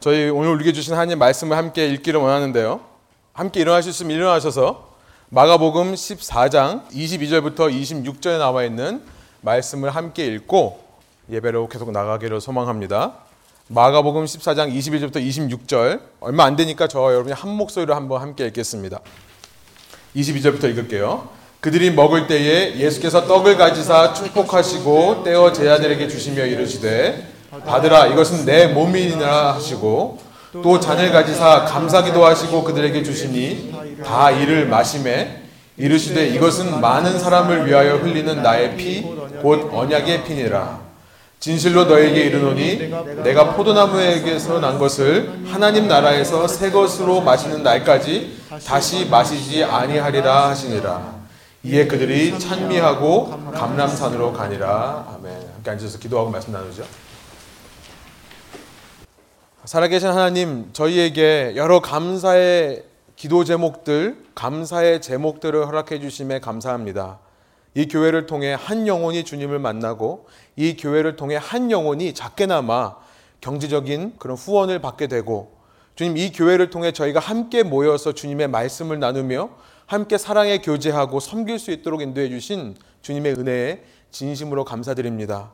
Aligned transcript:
저희 0.00 0.28
오늘 0.30 0.50
우리에게 0.50 0.72
주신 0.72 0.94
하나님 0.94 1.18
말씀을 1.18 1.56
함께 1.56 1.88
읽기를 1.88 2.20
원하는데요. 2.20 2.80
함께 3.32 3.60
일어나실 3.60 3.92
수 3.92 4.04
있으면 4.04 4.16
일어나셔서 4.16 4.94
마가복음 5.30 5.92
14장 5.94 6.88
22절부터 6.90 7.68
26절에 7.68 8.38
나와 8.38 8.62
있는 8.62 9.02
말씀을 9.40 9.90
함께 9.90 10.26
읽고 10.26 10.84
예배로 11.28 11.68
계속 11.68 11.90
나가기를 11.90 12.40
소망합니다. 12.40 13.14
마가복음 13.66 14.24
14장 14.24 14.72
21절부터 14.72 15.16
26절 15.16 16.00
얼마 16.20 16.44
안 16.44 16.54
되니까 16.54 16.86
저 16.86 17.12
여러분이 17.12 17.32
한 17.32 17.50
목소리로 17.50 17.92
한번 17.96 18.22
함께 18.22 18.46
읽겠습니다. 18.46 19.00
22절부터 20.14 20.70
읽을게요. 20.70 21.28
그들이 21.58 21.90
먹을 21.90 22.28
때에 22.28 22.76
예수께서 22.76 23.26
떡을 23.26 23.56
가지사 23.56 24.12
축복하시고 24.12 25.24
떼어 25.24 25.52
제자들에게 25.52 26.06
주시며 26.06 26.46
이르시되 26.46 27.37
받으라. 27.64 28.06
이것은 28.08 28.44
내 28.44 28.66
몸이니라 28.68 29.54
하시고 29.54 30.18
또 30.52 30.80
잔을 30.80 31.12
가지사 31.12 31.64
감사기도 31.64 32.24
하시고 32.24 32.64
그들에게 32.64 33.02
주시니 33.02 33.74
다 34.04 34.30
이를 34.30 34.66
마심에 34.66 35.42
이르시되 35.76 36.28
이것은 36.28 36.80
많은 36.80 37.18
사람을 37.18 37.66
위하여 37.66 37.96
흘리는 37.96 38.42
나의 38.42 38.76
피 38.76 39.18
곧 39.42 39.70
언약의 39.72 40.24
피니라. 40.24 40.80
진실로 41.38 41.84
너에게 41.84 42.22
이르노니 42.24 42.92
내가 43.22 43.54
포도나무에게서 43.54 44.58
난 44.58 44.76
것을 44.80 45.44
하나님 45.46 45.86
나라에서 45.86 46.48
새 46.48 46.72
것으로 46.72 47.20
마시는 47.20 47.62
날까지 47.62 48.36
다시 48.66 49.06
마시지 49.08 49.62
아니하리라 49.62 50.48
하시니라. 50.48 51.18
이에 51.62 51.86
그들이 51.86 52.36
찬미하고 52.40 53.52
감람산으로 53.54 54.32
가니라. 54.32 55.18
아멘. 55.20 55.32
함께 55.54 55.70
앉아서 55.70 55.98
기도하고 56.00 56.30
말씀 56.30 56.52
나누죠 56.52 56.82
살아계신 59.64 60.08
하나님, 60.08 60.72
저희에게 60.72 61.54
여러 61.56 61.80
감사의 61.80 62.84
기도 63.16 63.42
제목들, 63.44 64.24
감사의 64.34 65.02
제목들을 65.02 65.66
허락해 65.66 65.98
주심에 66.00 66.38
감사합니다. 66.38 67.18
이 67.74 67.86
교회를 67.86 68.26
통해 68.26 68.56
한 68.58 68.86
영혼이 68.86 69.24
주님을 69.24 69.58
만나고 69.58 70.26
이 70.56 70.76
교회를 70.76 71.16
통해 71.16 71.36
한 71.40 71.70
영혼이 71.70 72.14
작게나마 72.14 72.96
경제적인 73.40 74.14
그런 74.18 74.36
후원을 74.36 74.78
받게 74.80 75.06
되고 75.06 75.58
주님 75.96 76.16
이 76.16 76.32
교회를 76.32 76.70
통해 76.70 76.92
저희가 76.92 77.20
함께 77.20 77.62
모여서 77.62 78.12
주님의 78.12 78.48
말씀을 78.48 79.00
나누며 79.00 79.50
함께 79.86 80.16
사랑에 80.18 80.58
교제하고 80.58 81.20
섬길 81.20 81.58
수 81.58 81.72
있도록 81.72 82.00
인도해 82.02 82.28
주신 82.28 82.76
주님의 83.02 83.32
은혜에 83.34 83.82
진심으로 84.10 84.64
감사드립니다. 84.64 85.50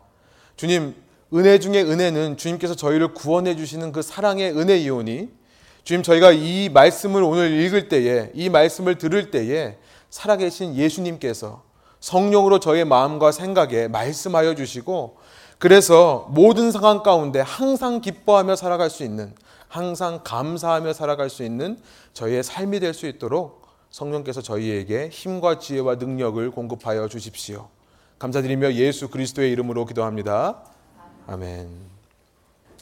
주님 0.57 0.95
은혜 1.33 1.59
중에 1.59 1.83
은혜는 1.83 2.37
주님께서 2.37 2.75
저희를 2.75 3.15
구원해 3.15 3.57
주시는 3.57 3.93
그 3.93 4.03
사랑의 4.03 4.57
은혜이오니 4.57 5.29
주님 5.85 6.03
저희가 6.03 6.33
이 6.33 6.69
말씀을 6.69 7.23
오늘 7.23 7.53
읽을 7.53 7.89
때에 7.89 8.31
이 8.35 8.49
말씀을 8.49 8.99
들을 8.99 9.31
때에 9.31 9.77
살아계신 10.11 10.77
예수님께서 10.77 11.63
성령으로 12.01 12.61
저의 12.61 12.85
마음과 12.85 13.33
생각에 13.33 13.89
말씀하여 13.89 14.55
주시고 14.55 15.17
그래서 15.59 16.27
모든 16.31 16.71
상황 16.71 17.03
가운데 17.03 17.41
항상 17.41 18.01
기뻐하며 18.01 18.57
살아갈 18.57 18.91
수 18.91 19.03
있는 19.03 19.35
항상 19.69 20.21
감사하며 20.23 20.93
살아갈 20.93 21.31
수 21.31 21.43
있는 21.43 21.79
저희의 22.13 22.43
삶이 22.43 22.81
될 22.81 22.95
수 22.95 23.07
있도록 23.07 23.65
성령께서 23.91 24.43
저희에게 24.43 25.09
힘과 25.11 25.59
지혜와 25.59 25.97
능력을 25.97 26.51
공급하여 26.51 27.09
주십시오. 27.09 27.69
감사드리며 28.19 28.75
예수 28.75 29.09
그리스도의 29.09 29.53
이름으로 29.53 29.85
기도합니다. 29.85 30.65
아멘. 31.27 31.69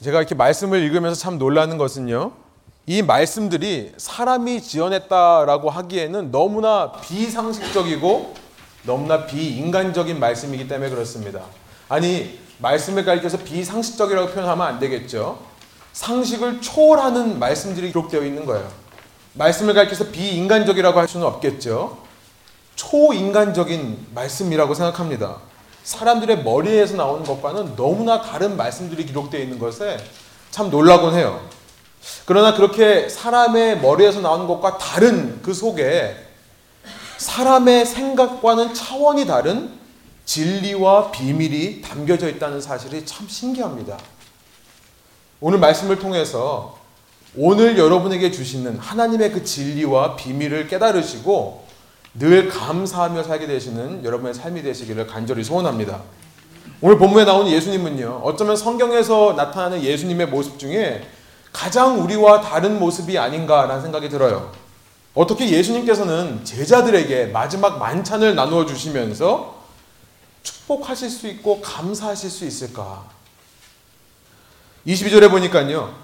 제가 0.01 0.19
이렇게 0.19 0.35
말씀을 0.35 0.83
읽으면서 0.83 1.21
참 1.21 1.39
놀라는 1.39 1.79
것은요. 1.79 2.33
이 2.87 3.03
말씀들이 3.03 3.93
사람이 3.97 4.61
지어냈다라고 4.63 5.71
하기에는 5.71 6.33
너무나 6.33 6.93
비상식적이고 6.93 8.35
너무나 8.85 9.27
비인간적인 9.27 10.19
말씀이기 10.19 10.67
때문에 10.67 10.91
그렇습니다. 10.91 11.43
아니, 11.89 12.41
말씀을 12.59 13.05
가리켜서 13.05 13.39
비상식적이라고 13.39 14.33
표현하면 14.33 14.67
안 14.67 14.79
되겠죠. 14.81 15.39
상식을 15.93 16.61
초월하는 16.61 17.39
말씀들이 17.39 17.89
기록되어 17.89 18.25
있는 18.25 18.45
거예요. 18.45 18.69
말씀을 19.35 19.75
가리켜서 19.75 20.07
비인간적이라고 20.07 20.99
할 20.99 21.07
수는 21.07 21.27
없겠죠. 21.27 21.99
초인간적인 22.75 24.09
말씀이라고 24.15 24.75
생각합니다. 24.75 25.52
사람들의 25.85 26.45
머리에서 26.45 26.97
나오는 26.97 27.25
것과는 27.25 27.77
너무나 27.77 28.23
다른 28.23 28.57
말씀들이 28.57 29.05
기록되어 29.07 29.41
있는 29.41 29.59
것에 29.59 29.99
참 30.51 30.71
놀라곤 30.71 31.15
해요. 31.15 31.41
그러나 32.25 32.55
그렇게 32.55 33.09
사람의 33.09 33.81
머리에서 33.81 34.21
나오는 34.21 34.47
것과 34.47 34.79
다른 34.79 35.41
그 35.43 35.55
속에 35.55 36.17
사람의 37.17 37.87
생각과는 37.87 38.75
차원이 38.75 39.27
다른 39.27 39.71
진리와 40.25 41.11
비밀이 41.11 41.83
담겨져 41.83 42.29
있다는 42.29 42.61
사실이 42.61 43.05
참 43.07 43.29
신기합니다. 43.29 43.99
오늘 45.41 45.59
말씀을 45.59 45.99
통해서 45.99 46.79
오늘 47.37 47.79
여러분에게 47.79 48.31
주시는 48.31 48.79
하나님의 48.79 49.33
그 49.33 49.45
진리와 49.45 50.17
비밀을 50.17 50.69
깨달으시고 50.69 51.62
늘 52.15 52.49
감사하며 52.49 53.23
살게 53.23 53.47
되시는 53.47 54.05
여러분의 54.05 54.35
삶이 54.35 54.63
되시기를 54.63 55.07
간절히 55.07 55.43
소원합니다. 55.43 56.03
오늘 56.81 56.99
본문에 56.99 57.25
나온 57.25 57.49
예수님은요, 57.49 58.21
어쩌면 58.23 58.57
성경에서 58.57 59.35
나타나는 59.37 59.83
예수님의 59.83 60.27
모습 60.29 60.59
중에 60.59 61.09
가장 61.53 62.03
우리와 62.03 62.41
다른 62.41 62.79
모습이 62.79 63.19
아닌가라는 63.19 63.83
생각이 63.83 64.09
들어요. 64.09 64.53
어떻게 65.15 65.49
예수님께서는 65.51 66.45
제자들에게 66.45 67.27
마지막 67.27 67.79
만찬을 67.79 68.35
나누어 68.35 68.67
주시면서 68.67 69.63
축복하실 70.43 71.09
수 71.11 71.29
있고 71.29 71.61
감사하실 71.61 72.31
수 72.31 72.45
있을까? 72.45 73.05
22절에 74.87 75.31
보니까요, 75.31 75.95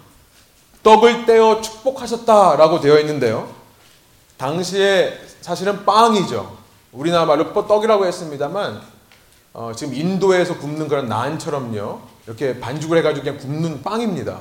떡을 0.83 1.27
떼어 1.27 1.61
축복하셨다라고 1.61 2.81
되어 2.81 2.99
있는데요. 3.01 3.58
당시에 4.39 5.19
사실은 5.41 5.85
빵이죠. 5.85 6.57
우리나라 6.93 7.27
말로 7.27 7.53
떡이라고 7.53 8.07
했습니다만 8.07 8.81
어, 9.53 9.73
지금 9.75 9.95
인도에서 9.95 10.57
굽는 10.59 10.89
그런 10.89 11.09
나처럼요 11.09 12.01
이렇게 12.27 12.61
반죽을 12.61 12.99
해가지고 12.99 13.25
그냥 13.25 13.39
굽는 13.39 13.83
빵입니다. 13.83 14.41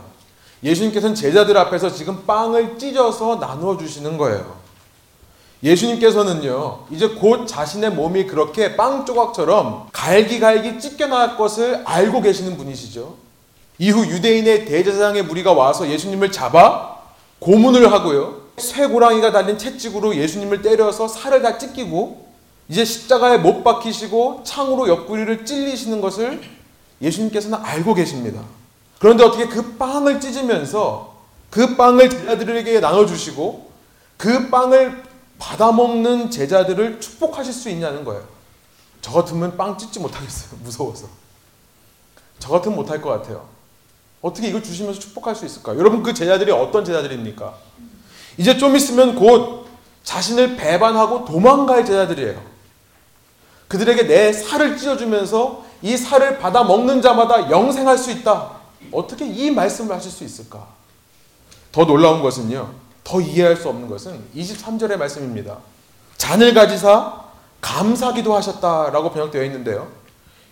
예수님께서는 0.63 1.15
제자들 1.15 1.57
앞에서 1.57 1.91
지금 1.91 2.25
빵을 2.25 2.77
찢어서 2.77 3.35
나누어 3.35 3.77
주시는 3.77 4.17
거예요. 4.17 4.57
예수님께서는요, 5.63 6.85
이제 6.91 7.07
곧 7.07 7.47
자신의 7.47 7.91
몸이 7.91 8.27
그렇게 8.27 8.75
빵 8.75 9.05
조각처럼 9.05 9.87
갈기갈기 9.91 10.79
찢겨나갈 10.79 11.35
것을 11.35 11.81
알고 11.85 12.21
계시는 12.21 12.57
분이시죠. 12.57 13.15
이후 13.79 14.05
유대인의 14.05 14.65
대제사장의 14.65 15.23
무리가 15.23 15.53
와서 15.53 15.87
예수님을 15.87 16.31
잡아 16.31 16.97
고문을 17.39 17.91
하고요. 17.91 18.46
쇠 18.57 18.87
고랑이가 18.87 19.31
달린 19.31 19.57
채찍으로 19.57 20.15
예수님을 20.15 20.61
때려서 20.63 21.07
살을 21.07 21.41
다 21.41 21.57
찢기고 21.57 22.27
이제 22.69 22.83
십자가에 22.83 23.37
못 23.37 23.63
박히시고 23.63 24.41
창으로 24.43 24.87
옆구리를 24.87 25.45
찔리시는 25.45 26.01
것을 26.01 26.41
예수님께서는 27.01 27.59
알고 27.63 27.93
계십니다. 27.93 28.41
그런데 28.99 29.23
어떻게 29.23 29.47
그 29.47 29.77
빵을 29.77 30.19
찢으면서 30.19 31.15
그 31.51 31.75
빵을 31.75 32.09
제자들에게 32.09 32.79
나눠주시고 32.79 33.71
그 34.17 34.49
빵을 34.49 35.03
받아먹는 35.37 36.31
제자들을 36.31 36.99
축복하실 36.99 37.53
수 37.53 37.69
있냐는 37.69 38.03
거예요. 38.03 38.25
저 39.01 39.11
같으면 39.11 39.55
빵 39.55 39.77
찢지 39.77 39.99
못하겠어요. 39.99 40.59
무서워서. 40.65 41.07
저 42.39 42.49
같으면 42.49 42.75
못할 42.75 43.01
것 43.01 43.09
같아요. 43.09 43.47
어떻게 44.21 44.47
이걸 44.47 44.63
주시면서 44.63 44.99
축복할 44.99 45.35
수 45.35 45.45
있을까요? 45.45 45.77
여러분 45.77 46.01
그 46.01 46.11
제자들이 46.11 46.51
어떤 46.51 46.83
제자들입니까? 46.83 47.55
이제 48.37 48.57
좀 48.57 48.75
있으면 48.75 49.15
곧 49.15 49.65
자신을 50.03 50.55
배반하고 50.55 51.25
도망갈 51.25 51.85
제자들이에요. 51.85 52.41
그들에게 53.67 54.07
내 54.07 54.31
살을 54.31 54.77
찢어주면서 54.77 55.65
이 55.81 55.97
살을 55.97 56.39
받아 56.39 56.63
먹는 56.63 57.01
자마다 57.01 57.49
영생할 57.49 57.97
수 57.97 58.11
있다. 58.11 58.51
어떻게 58.91 59.25
이 59.27 59.51
말씀을 59.51 59.95
하실 59.95 60.11
수 60.11 60.23
있을까? 60.23 60.67
더 61.71 61.85
놀라운 61.85 62.21
것은요. 62.21 62.71
더 63.03 63.21
이해할 63.21 63.55
수 63.55 63.69
없는 63.69 63.89
것은 63.89 64.21
23절의 64.35 64.97
말씀입니다. 64.97 65.57
잔을 66.17 66.53
가지사 66.53 67.25
감사기도 67.61 68.35
하셨다라고 68.35 69.11
번역되어 69.11 69.43
있는데요. 69.45 69.87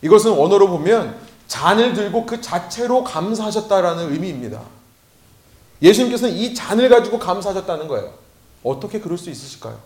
이것은 0.01 0.31
원어로 0.31 0.69
보면 0.69 1.17
잔을 1.47 1.93
들고 1.93 2.25
그 2.25 2.41
자체로 2.41 3.03
감사하셨다라는 3.03 4.11
의미입니다. 4.11 4.61
예수님께서는 5.85 6.35
이 6.35 6.53
잔을 6.53 6.89
가지고 6.89 7.19
감사하셨다는 7.19 7.87
거예요. 7.87 8.13
어떻게 8.63 8.99
그럴 8.99 9.17
수 9.17 9.29
있으실까요? 9.29 9.77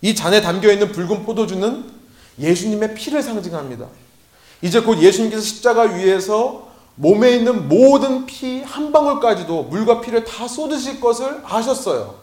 이 0.00 0.14
잔에 0.14 0.40
담겨 0.40 0.70
있는 0.72 0.92
붉은 0.92 1.24
포도주는 1.24 1.90
예수님의 2.38 2.94
피를 2.94 3.22
상징합니다. 3.22 3.86
이제 4.62 4.80
곧 4.80 5.00
예수님께서 5.00 5.42
십자가 5.42 5.82
위에서 5.82 6.68
몸에 6.94 7.32
있는 7.32 7.68
모든 7.68 8.24
피 8.24 8.62
한 8.62 8.92
방울까지도 8.92 9.64
물과 9.64 10.00
피를 10.00 10.24
다 10.24 10.46
쏟으실 10.46 11.00
것을 11.00 11.42
아셨어요. 11.44 12.14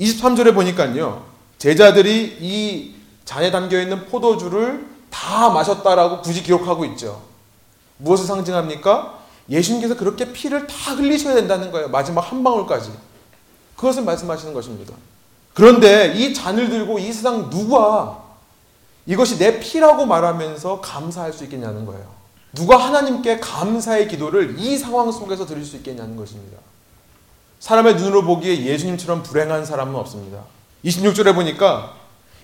23절에 0.00 0.54
보니까요. 0.54 1.24
제자들이 1.58 2.38
이 2.40 2.94
잔에 3.24 3.50
담겨 3.50 3.80
있는 3.80 4.06
포도주를 4.06 4.86
다 5.10 5.50
마셨다라고 5.50 6.22
굳이 6.22 6.42
기록하고 6.42 6.84
있죠. 6.86 7.22
무엇을 7.98 8.26
상징합니까? 8.26 9.17
예수님께서 9.50 9.96
그렇게 9.96 10.32
피를 10.32 10.66
다 10.66 10.94
흘리셔야 10.94 11.34
된다는 11.34 11.70
거예요. 11.70 11.88
마지막 11.88 12.20
한 12.20 12.42
방울까지. 12.44 12.90
그것을 13.76 14.02
말씀하시는 14.02 14.52
것입니다. 14.52 14.94
그런데 15.54 16.12
이 16.14 16.34
잔을 16.34 16.68
들고 16.68 16.98
이 16.98 17.12
세상 17.12 17.50
누가 17.50 18.22
이것이 19.06 19.38
내 19.38 19.58
피라고 19.58 20.04
말하면서 20.04 20.80
감사할 20.80 21.32
수 21.32 21.44
있겠냐는 21.44 21.86
거예요. 21.86 22.06
누가 22.52 22.76
하나님께 22.76 23.40
감사의 23.40 24.08
기도를 24.08 24.58
이 24.58 24.76
상황 24.76 25.10
속에서 25.10 25.46
드릴 25.46 25.64
수 25.64 25.76
있겠냐는 25.76 26.16
것입니다. 26.16 26.58
사람의 27.60 27.96
눈으로 27.96 28.22
보기에 28.22 28.64
예수님처럼 28.64 29.22
불행한 29.22 29.64
사람은 29.64 29.94
없습니다. 29.96 30.42
26절에 30.84 31.34
보니까 31.34 31.94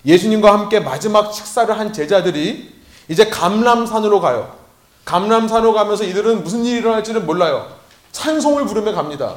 예수님과 0.07 0.53
함께 0.53 0.81
마지막 0.81 1.33
식사를 1.33 1.79
한 1.79 1.93
제자들이 1.93 2.75
이제 3.09 3.29
감람산으로 3.29 4.21
가요. 4.21 4.64
감람산으로 5.05 5.73
가면서 5.73 6.05
이들은 6.05 6.45
무슨 6.45 6.65
일이 6.65 6.79
일어날지는 6.79 7.27
몰라요. 7.27 7.69
찬송을 8.13 8.67
부르며 8.67 8.93
갑니다. 8.93 9.37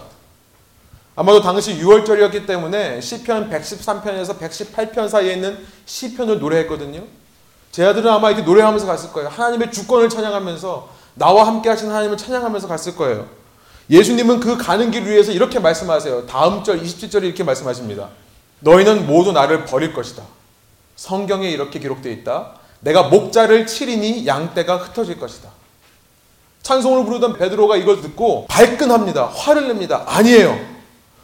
아마도 1.15 1.41
당시 1.41 1.79
6월절이었기 1.81 2.45
때문에 2.45 3.01
시편 3.01 3.49
113편에서 3.49 4.37
118편 4.39 5.09
사이에 5.09 5.33
있는 5.33 5.57
시편을 5.85 6.39
노래했거든요. 6.39 7.03
제 7.71 7.83
아들은 7.85 8.09
아마 8.09 8.29
이렇게 8.29 8.43
노래하면서 8.43 8.85
갔을 8.85 9.11
거예요. 9.11 9.29
하나님의 9.29 9.71
주권을 9.71 10.09
찬양하면서 10.09 10.89
나와 11.15 11.47
함께 11.47 11.69
하신 11.69 11.89
하나님을 11.89 12.17
찬양하면서 12.17 12.67
갔을 12.67 12.95
거예요. 12.95 13.27
예수님은 13.89 14.39
그 14.39 14.57
가는 14.57 14.91
길 14.91 15.07
위에서 15.07 15.31
이렇게 15.31 15.59
말씀하세요. 15.59 16.27
다음 16.27 16.63
절 16.63 16.81
27절에 16.81 17.23
이렇게 17.23 17.43
말씀하십니다. 17.43 18.09
너희는 18.59 19.07
모두 19.07 19.31
나를 19.31 19.65
버릴 19.65 19.93
것이다. 19.93 20.23
성경에 20.95 21.49
이렇게 21.49 21.79
기록되어 21.79 22.11
있다. 22.11 22.53
내가 22.81 23.03
목자를 23.03 23.65
치리니 23.65 24.27
양떼가 24.27 24.77
흩어질 24.77 25.19
것이다. 25.19 25.49
찬송을 26.63 27.05
부르던 27.05 27.37
베드로가 27.37 27.77
이걸 27.77 28.01
듣고 28.01 28.45
발끈합니다. 28.47 29.25
화를 29.27 29.67
냅니다. 29.67 30.03
아니에요. 30.07 30.57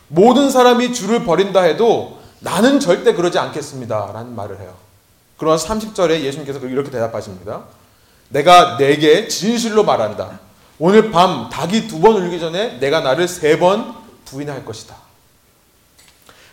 모든 0.08 0.50
사람이 0.50 0.94
주를 0.94 1.26
버린다 1.26 1.62
해도 1.62 2.20
나는 2.40 2.80
절대 2.80 3.14
그러지 3.14 3.40
않겠습니다. 3.40 4.12
라는 4.14 4.36
말을 4.36 4.60
해요. 4.60 4.74
그러나 5.38 5.58
30절에 5.58 6.22
예수님께서 6.22 6.60
이렇게 6.60 6.90
대답하십니다. 6.92 7.64
내가 8.30 8.78
내게 8.78 9.28
진실로 9.28 9.84
말한다. 9.84 10.40
오늘 10.80 11.12
밤 11.12 11.50
닭이 11.50 11.88
두 11.88 12.00
번 12.00 12.16
울기 12.22 12.40
전에 12.40 12.78
내가 12.80 13.02
나를 13.02 13.28
세 13.28 13.58
번 13.58 13.96
부인할 14.26 14.66
것이다. 14.66 14.96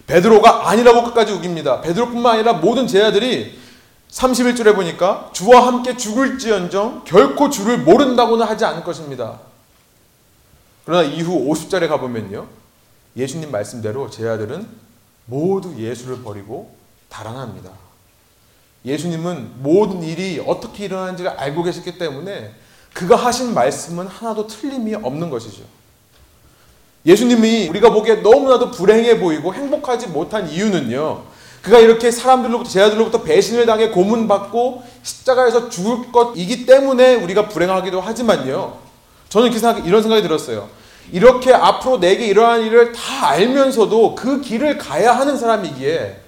베드로가 0.07 0.69
아니라고 0.69 1.05
끝까지 1.05 1.33
우깁니다. 1.33 1.81
베드로뿐만 1.83 2.35
아니라 2.35 2.55
모든 2.55 2.87
제자들이 2.87 3.60
31절에 4.11 4.75
보니까 4.75 5.31
주와 5.33 5.67
함께 5.67 5.97
죽을지언정 5.97 7.05
결코 7.05 7.49
주를 7.49 7.79
모른다고는 7.79 8.47
하지 8.47 8.65
않을 8.65 8.83
것입니다. 8.83 9.41
그러나 10.85 11.03
이후 11.03 11.49
50절에 11.49 11.89
가보면요. 11.89 12.47
예수님 13.17 13.51
말씀대로 13.51 14.11
제 14.11 14.29
아들은 14.29 14.67
모두 15.27 15.75
예수를 15.79 16.23
버리고 16.23 16.75
달아납니다. 17.09 17.71
예수님은 18.85 19.63
모든 19.63 20.03
일이 20.03 20.43
어떻게 20.45 20.87
일어나는지를 20.87 21.31
알고 21.33 21.63
계셨기 21.63 21.99
때문에 21.99 22.55
그가 22.93 23.15
하신 23.15 23.55
말씀은 23.55 24.07
하나도 24.07 24.47
틀림이 24.47 24.95
없는 24.97 25.31
것이죠. 25.31 25.63
예수님이 27.07 27.69
우리가 27.69 27.91
보기에 27.91 28.17
너무나도 28.17 28.73
불행해 28.73 29.19
보이고 29.21 29.55
행복하지 29.55 30.09
못한 30.09 30.49
이유는요. 30.49 31.25
그가 31.63 31.79
이렇게 31.79 32.11
사람들로부터 32.11 32.71
제자들로부터 32.71 33.23
배신을 33.23 33.67
당해 33.67 33.91
고문받고 33.91 34.83
십자가에서 35.03 35.69
죽을 35.69 36.11
것이기 36.11 36.67
때문에 36.67 37.17
우리가 37.17 37.49
불행하기도 37.49 38.01
하지만요. 38.01 38.79
저는 39.29 39.53
이런 39.85 40.03
생각이 40.03 40.23
들었어요. 40.23 40.69
이렇게 41.13 41.53
앞으로 41.53 41.99
내게 41.99 42.27
일어난 42.27 42.63
일을 42.63 42.93
다 42.93 43.29
알면서도 43.29 44.15
그 44.15 44.41
길을 44.41 44.79
가야 44.79 45.17
하는 45.17 45.37
사람이기에 45.37 46.21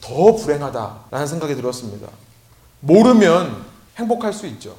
더 0.00 0.34
불행하다라는 0.34 1.26
생각이 1.26 1.54
들었습니다. 1.54 2.08
모르면 2.80 3.64
행복할 3.96 4.32
수 4.32 4.46
있죠. 4.46 4.74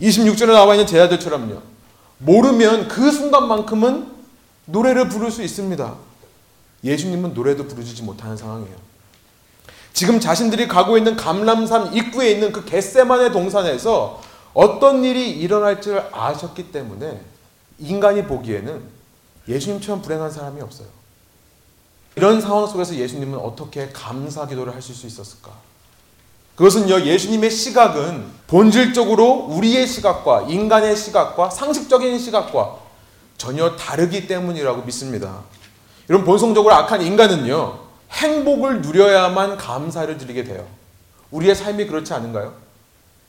26절에 0.00 0.52
나와 0.52 0.74
있는 0.74 0.86
제자들처럼요. 0.86 1.60
모르면 2.18 2.88
그 2.88 3.10
순간만큼은 3.10 4.08
노래를 4.66 5.08
부를 5.08 5.30
수 5.30 5.42
있습니다. 5.42 5.94
예수님은 6.82 7.34
노래도 7.34 7.66
부르지 7.66 8.02
못하는 8.02 8.36
상황이에요. 8.36 8.89
지금 9.92 10.20
자신들이 10.20 10.68
가고 10.68 10.96
있는 10.96 11.16
감람산 11.16 11.94
입구에 11.94 12.30
있는 12.30 12.52
그 12.52 12.64
겟세만의 12.64 13.32
동산에서 13.32 14.20
어떤 14.54 15.04
일이 15.04 15.30
일어날지를 15.30 16.08
아셨기 16.12 16.72
때문에 16.72 17.20
인간이 17.78 18.24
보기에는 18.24 18.82
예수님처럼 19.48 20.02
불행한 20.02 20.30
사람이 20.30 20.60
없어요. 20.60 20.86
이런 22.16 22.40
상황 22.40 22.66
속에서 22.66 22.94
예수님은 22.94 23.38
어떻게 23.38 23.88
감사 23.92 24.46
기도를 24.46 24.74
하실 24.74 24.94
수 24.94 25.06
있었을까? 25.06 25.52
그것은요, 26.56 27.06
예수님의 27.06 27.50
시각은 27.50 28.26
본질적으로 28.46 29.46
우리의 29.48 29.86
시각과 29.86 30.42
인간의 30.42 30.94
시각과 30.94 31.48
상식적인 31.48 32.18
시각과 32.18 32.76
전혀 33.38 33.76
다르기 33.76 34.26
때문이라고 34.26 34.82
믿습니다. 34.82 35.38
여러분, 36.10 36.26
본성적으로 36.26 36.74
악한 36.74 37.00
인간은요, 37.00 37.79
행복을 38.10 38.82
누려야만 38.82 39.56
감사를 39.56 40.16
드리게 40.18 40.44
돼요. 40.44 40.66
우리의 41.30 41.54
삶이 41.54 41.86
그렇지 41.86 42.12
않은가요? 42.12 42.54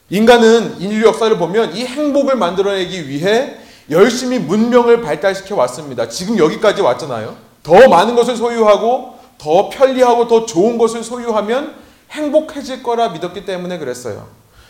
인간은 0.09 0.81
인류 0.81 1.07
역사를 1.07 1.35
보면 1.37 1.75
이 1.75 1.85
행복을 1.85 2.35
만들어내기 2.35 3.07
위해 3.07 3.57
열심히 3.89 4.39
문명을 4.39 5.01
발달시켜 5.01 5.55
왔습니다. 5.55 6.09
지금 6.09 6.37
여기까지 6.37 6.81
왔잖아요. 6.81 7.35
더 7.63 7.87
많은 7.87 8.15
것을 8.15 8.35
소유하고 8.35 9.19
더 9.37 9.69
편리하고 9.69 10.27
더 10.27 10.45
좋은 10.45 10.77
것을 10.77 11.03
소유하면 11.03 11.75
행복해질 12.11 12.83
거라 12.83 13.09
믿었기 13.09 13.45
때문에 13.45 13.77
그랬어요. 13.77 14.27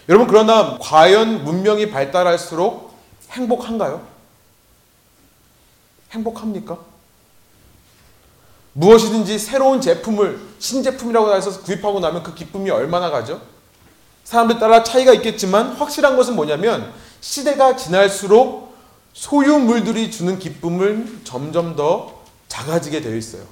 여러분 0.09 0.27
그러나 0.27 0.77
과연 0.79 1.43
문명이 1.43 1.89
발달할수록 1.89 2.91
행복한가요? 3.31 4.01
행복합니까? 6.11 6.77
무엇이든지 8.73 9.37
새로운 9.37 9.81
제품을 9.81 10.39
신제품이라고 10.59 11.35
해서 11.35 11.61
구입하고 11.61 11.99
나면 11.99 12.23
그 12.23 12.33
기쁨이 12.33 12.69
얼마나 12.69 13.09
가죠? 13.09 13.41
사람들 14.23 14.59
따라 14.59 14.83
차이가 14.83 15.13
있겠지만 15.13 15.73
확실한 15.73 16.15
것은 16.15 16.35
뭐냐면 16.35 16.93
시대가 17.19 17.75
지날수록 17.75 18.73
소유물들이 19.13 20.09
주는 20.09 20.39
기쁨을 20.39 21.19
점점 21.23 21.75
더 21.75 22.21
작아지게 22.47 23.01
되어 23.01 23.15
있어요. 23.15 23.43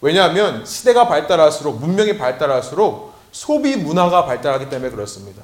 왜냐하면 0.00 0.64
시대가 0.64 1.08
발달할수록 1.08 1.80
문명이 1.80 2.16
발달할수록 2.16 3.12
소비 3.32 3.76
문화가 3.76 4.24
발달하기 4.24 4.68
때문에 4.70 4.90
그렇습니다. 4.90 5.42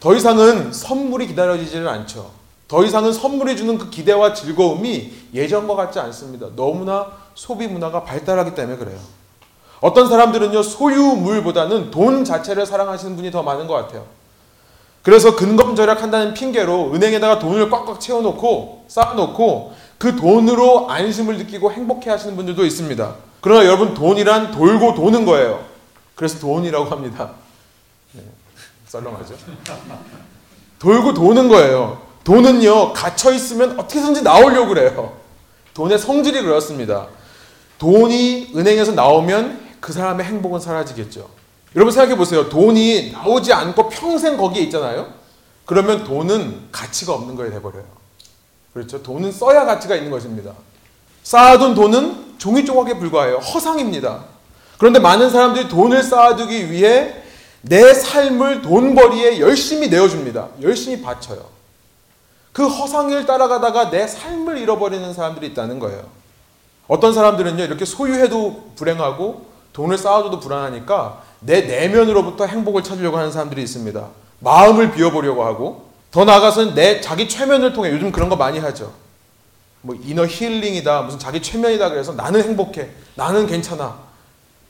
더 0.00 0.14
이상은 0.14 0.72
선물이 0.72 1.28
기다려지지는 1.28 1.88
않죠. 1.88 2.30
더 2.68 2.84
이상은 2.84 3.12
선물이 3.12 3.56
주는 3.56 3.78
그 3.78 3.90
기대와 3.90 4.34
즐거움이 4.34 5.12
예전과 5.34 5.74
같지 5.74 5.98
않습니다. 5.98 6.48
너무나 6.56 7.21
소비 7.34 7.66
문화가 7.66 8.04
발달하기 8.04 8.54
때문에 8.54 8.76
그래요. 8.76 8.98
어떤 9.80 10.08
사람들은요, 10.08 10.62
소유물보다는 10.62 11.90
돈 11.90 12.24
자체를 12.24 12.66
사랑하시는 12.66 13.16
분이 13.16 13.30
더 13.30 13.42
많은 13.42 13.66
것 13.66 13.74
같아요. 13.74 14.06
그래서 15.02 15.34
근검 15.34 15.74
절약한다는 15.74 16.34
핑계로 16.34 16.92
은행에다가 16.94 17.40
돈을 17.40 17.68
꽉꽉 17.68 18.00
채워놓고 18.00 18.84
쌓아놓고 18.86 19.74
그 19.98 20.14
돈으로 20.16 20.88
안심을 20.88 21.38
느끼고 21.38 21.72
행복해 21.72 22.08
하시는 22.10 22.36
분들도 22.36 22.64
있습니다. 22.64 23.14
그러나 23.40 23.66
여러분 23.66 23.94
돈이란 23.94 24.52
돌고 24.52 24.94
도는 24.94 25.24
거예요. 25.26 25.64
그래서 26.14 26.38
돈이라고 26.38 26.84
합니다. 26.84 27.32
네, 28.12 28.22
썰렁하죠? 28.86 29.34
돌고 30.78 31.14
도는 31.14 31.48
거예요. 31.48 32.00
돈은요, 32.22 32.92
갇혀있으면 32.92 33.80
어떻게든지 33.80 34.22
나오려고 34.22 34.68
그래요. 34.68 35.14
돈의 35.74 35.98
성질이 35.98 36.42
그렇습니다. 36.42 37.08
돈이 37.78 38.52
은행에서 38.54 38.92
나오면 38.92 39.60
그 39.80 39.92
사람의 39.92 40.24
행복은 40.26 40.60
사라지겠죠. 40.60 41.28
여러분 41.74 41.92
생각해 41.92 42.16
보세요. 42.16 42.48
돈이 42.48 43.12
나오지 43.12 43.52
않고 43.52 43.88
평생 43.88 44.36
거기에 44.36 44.62
있잖아요. 44.64 45.12
그러면 45.64 46.04
돈은 46.04 46.68
가치가 46.70 47.14
없는 47.14 47.34
거에 47.34 47.50
돼버려요. 47.50 47.84
그렇죠? 48.74 49.02
돈은 49.02 49.32
써야 49.32 49.64
가치가 49.64 49.94
있는 49.96 50.10
것입니다. 50.10 50.52
쌓아둔 51.22 51.74
돈은 51.74 52.34
종이 52.38 52.64
조각에 52.64 52.98
불과해요. 52.98 53.38
허상입니다. 53.38 54.24
그런데 54.78 54.98
많은 54.98 55.30
사람들이 55.30 55.68
돈을 55.68 56.02
쌓아두기 56.02 56.70
위해 56.70 57.14
내 57.60 57.94
삶을 57.94 58.62
돈벌이에 58.62 59.38
열심히 59.38 59.88
내어줍니다. 59.88 60.48
열심히 60.62 61.00
바쳐요. 61.00 61.44
그 62.52 62.66
허상을 62.66 63.24
따라가다가 63.24 63.90
내 63.90 64.06
삶을 64.06 64.58
잃어버리는 64.58 65.14
사람들이 65.14 65.48
있다는 65.48 65.78
거예요. 65.78 66.04
어떤 66.88 67.12
사람들은요, 67.12 67.64
이렇게 67.64 67.84
소유해도 67.84 68.72
불행하고 68.76 69.46
돈을 69.72 69.96
쌓아줘도 69.96 70.40
불안하니까 70.40 71.22
내 71.40 71.62
내면으로부터 71.62 72.46
행복을 72.46 72.82
찾으려고 72.82 73.16
하는 73.16 73.32
사람들이 73.32 73.62
있습니다. 73.62 74.08
마음을 74.40 74.92
비워보려고 74.92 75.44
하고 75.44 75.90
더 76.10 76.24
나아가서는 76.24 76.74
내 76.74 77.00
자기 77.00 77.28
최면을 77.28 77.72
통해 77.72 77.90
요즘 77.90 78.12
그런 78.12 78.28
거 78.28 78.36
많이 78.36 78.58
하죠. 78.58 78.92
뭐 79.80 79.96
이너 80.04 80.26
힐링이다, 80.26 81.02
무슨 81.02 81.18
자기 81.18 81.40
최면이다 81.42 81.88
그래서 81.88 82.12
나는 82.12 82.42
행복해, 82.42 82.90
나는 83.14 83.46
괜찮아. 83.46 83.98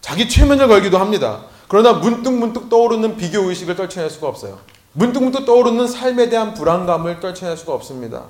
자기 0.00 0.28
최면을 0.28 0.68
걸기도 0.68 0.98
합니다. 0.98 1.42
그러나 1.68 1.94
문득 1.94 2.32
문득 2.32 2.68
떠오르는 2.68 3.16
비교 3.16 3.48
의식을 3.48 3.76
떨쳐낼 3.76 4.10
수가 4.10 4.28
없어요. 4.28 4.58
문득 4.92 5.22
문득 5.22 5.44
떠오르는 5.44 5.88
삶에 5.88 6.28
대한 6.28 6.54
불안감을 6.54 7.20
떨쳐낼 7.20 7.56
수가 7.56 7.72
없습니다. 7.74 8.24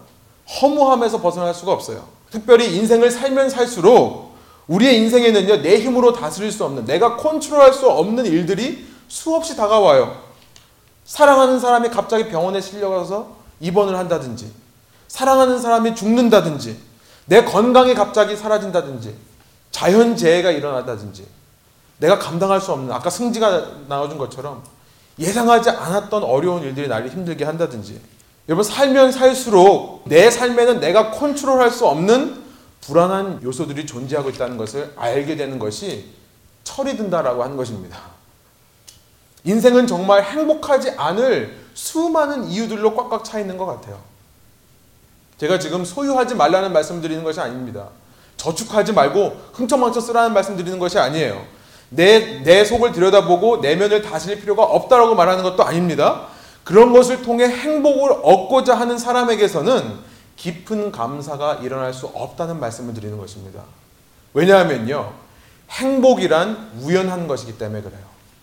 허무함에서 0.60 1.20
벗어날 1.20 1.52
수가 1.54 1.72
없어요. 1.72 2.04
특별히 2.32 2.74
인생을 2.76 3.10
살면 3.10 3.50
살수록 3.50 4.32
우리의 4.66 4.96
인생에는요, 4.98 5.60
내 5.60 5.78
힘으로 5.80 6.12
다스릴 6.14 6.50
수 6.50 6.64
없는, 6.64 6.86
내가 6.86 7.16
컨트롤할 7.16 7.74
수 7.74 7.88
없는 7.90 8.24
일들이 8.24 8.86
수없이 9.06 9.54
다가와요. 9.54 10.16
사랑하는 11.04 11.60
사람이 11.60 11.90
갑자기 11.90 12.28
병원에 12.28 12.60
실려가서 12.60 13.36
입원을 13.60 13.98
한다든지, 13.98 14.50
사랑하는 15.08 15.60
사람이 15.60 15.94
죽는다든지, 15.94 16.78
내 17.26 17.44
건강이 17.44 17.94
갑자기 17.94 18.34
사라진다든지, 18.34 19.14
자연재해가 19.70 20.52
일어나다든지, 20.52 21.26
내가 21.98 22.18
감당할 22.18 22.60
수 22.60 22.72
없는, 22.72 22.92
아까 22.92 23.10
승지가 23.10 23.66
나와준 23.88 24.16
것처럼 24.16 24.62
예상하지 25.18 25.70
않았던 25.70 26.22
어려운 26.22 26.62
일들이 26.62 26.88
나를 26.88 27.10
힘들게 27.10 27.44
한다든지, 27.44 28.00
여러분, 28.48 28.64
살면 28.64 29.12
살수록 29.12 30.02
내 30.06 30.30
삶에는 30.30 30.80
내가 30.80 31.10
컨트롤할 31.12 31.70
수 31.70 31.86
없는 31.86 32.42
불안한 32.80 33.42
요소들이 33.42 33.86
존재하고 33.86 34.30
있다는 34.30 34.56
것을 34.56 34.92
알게 34.96 35.36
되는 35.36 35.58
것이 35.58 36.06
철이 36.64 36.96
든다라고 36.96 37.42
하는 37.42 37.56
것입니다. 37.56 37.98
인생은 39.44 39.86
정말 39.86 40.24
행복하지 40.24 40.90
않을 40.96 41.56
수많은 41.74 42.44
이유들로 42.44 42.94
꽉꽉 42.94 43.24
차 43.24 43.38
있는 43.38 43.56
것 43.56 43.66
같아요. 43.66 44.00
제가 45.38 45.58
지금 45.58 45.84
소유하지 45.84 46.34
말라는 46.34 46.72
말씀 46.72 47.00
드리는 47.00 47.24
것이 47.24 47.40
아닙니다. 47.40 47.88
저축하지 48.36 48.92
말고 48.92 49.40
흥청망청 49.52 50.02
쓰라는 50.02 50.32
말씀 50.32 50.56
드리는 50.56 50.78
것이 50.78 50.98
아니에요. 50.98 51.44
내, 51.90 52.42
내 52.42 52.64
속을 52.64 52.92
들여다보고 52.92 53.58
내면을 53.58 54.02
다스릴 54.02 54.40
필요가 54.40 54.62
없다라고 54.62 55.14
말하는 55.14 55.42
것도 55.42 55.62
아닙니다. 55.62 56.28
그런 56.64 56.92
것을 56.92 57.22
통해 57.22 57.46
행복을 57.46 58.12
얻고자 58.22 58.74
하는 58.74 58.98
사람에게서는 58.98 60.12
깊은 60.36 60.92
감사가 60.92 61.60
일어날 61.62 61.92
수 61.92 62.06
없다는 62.06 62.60
말씀을 62.60 62.94
드리는 62.94 63.18
것입니다. 63.18 63.62
왜냐하면요. 64.34 65.12
행복이란 65.70 66.72
우연한 66.82 67.26
것이기 67.26 67.58
때문에 67.58 67.82
그래요. 67.82 68.00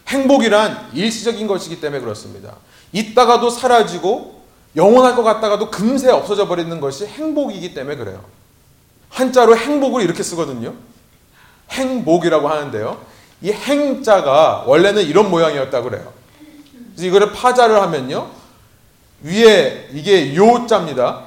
행복이란 0.07 0.89
일시적인 0.93 1.47
것이기 1.47 1.79
때문에 1.79 2.01
그렇습니다. 2.01 2.55
있다가도 2.91 3.49
사라지고 3.49 4.41
영원할 4.75 5.15
것 5.15 5.23
같다가도 5.23 5.69
금세 5.69 6.09
없어져 6.09 6.47
버리는 6.47 6.79
것이 6.79 7.05
행복이기 7.05 7.73
때문에 7.73 7.95
그래요. 7.95 8.23
한자로 9.09 9.57
행복을 9.57 10.03
이렇게 10.03 10.23
쓰거든요. 10.23 10.73
행복이라고 11.71 12.47
하는데요. 12.47 12.99
이 13.41 13.51
행자가 13.51 14.63
원래는 14.65 15.03
이런 15.03 15.29
모양이었다 15.29 15.81
그래요. 15.81 16.18
그래서 16.99 17.07
이거를 17.07 17.31
파자를 17.31 17.81
하면요. 17.81 18.29
위에 19.23 19.89
이게 19.93 20.35
요자입니다. 20.35 21.23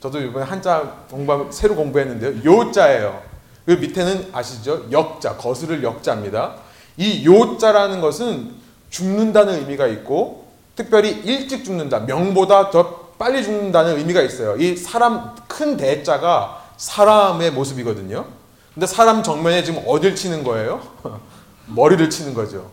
저도 0.00 0.20
이번에 0.20 0.44
한자 0.44 0.96
공부 1.10 1.48
새로 1.50 1.74
공부했는데요. 1.74 2.44
요자예요. 2.44 3.22
그 3.64 3.72
밑에는 3.72 4.28
아시죠? 4.32 4.84
역자, 4.92 5.36
거스를 5.38 5.82
역자입니다. 5.82 6.56
이 6.98 7.24
요자라는 7.24 8.02
것은 8.02 8.52
죽는다는 8.90 9.60
의미가 9.60 9.86
있고 9.86 10.46
특별히 10.76 11.10
일찍 11.24 11.64
죽는다, 11.64 12.00
명보다 12.00 12.70
더 12.70 13.12
빨리 13.18 13.42
죽는다는 13.42 13.96
의미가 13.96 14.20
있어요. 14.20 14.56
이 14.58 14.76
사람 14.76 15.34
큰 15.48 15.78
대자가 15.78 16.64
사람의 16.76 17.52
모습이거든요. 17.52 18.26
근데 18.74 18.86
사람 18.86 19.22
정면에 19.22 19.64
지금 19.64 19.82
어딜 19.86 20.14
치는 20.14 20.44
거예요? 20.44 20.82
머리를 21.64 22.10
치는 22.10 22.34
거죠. 22.34 22.70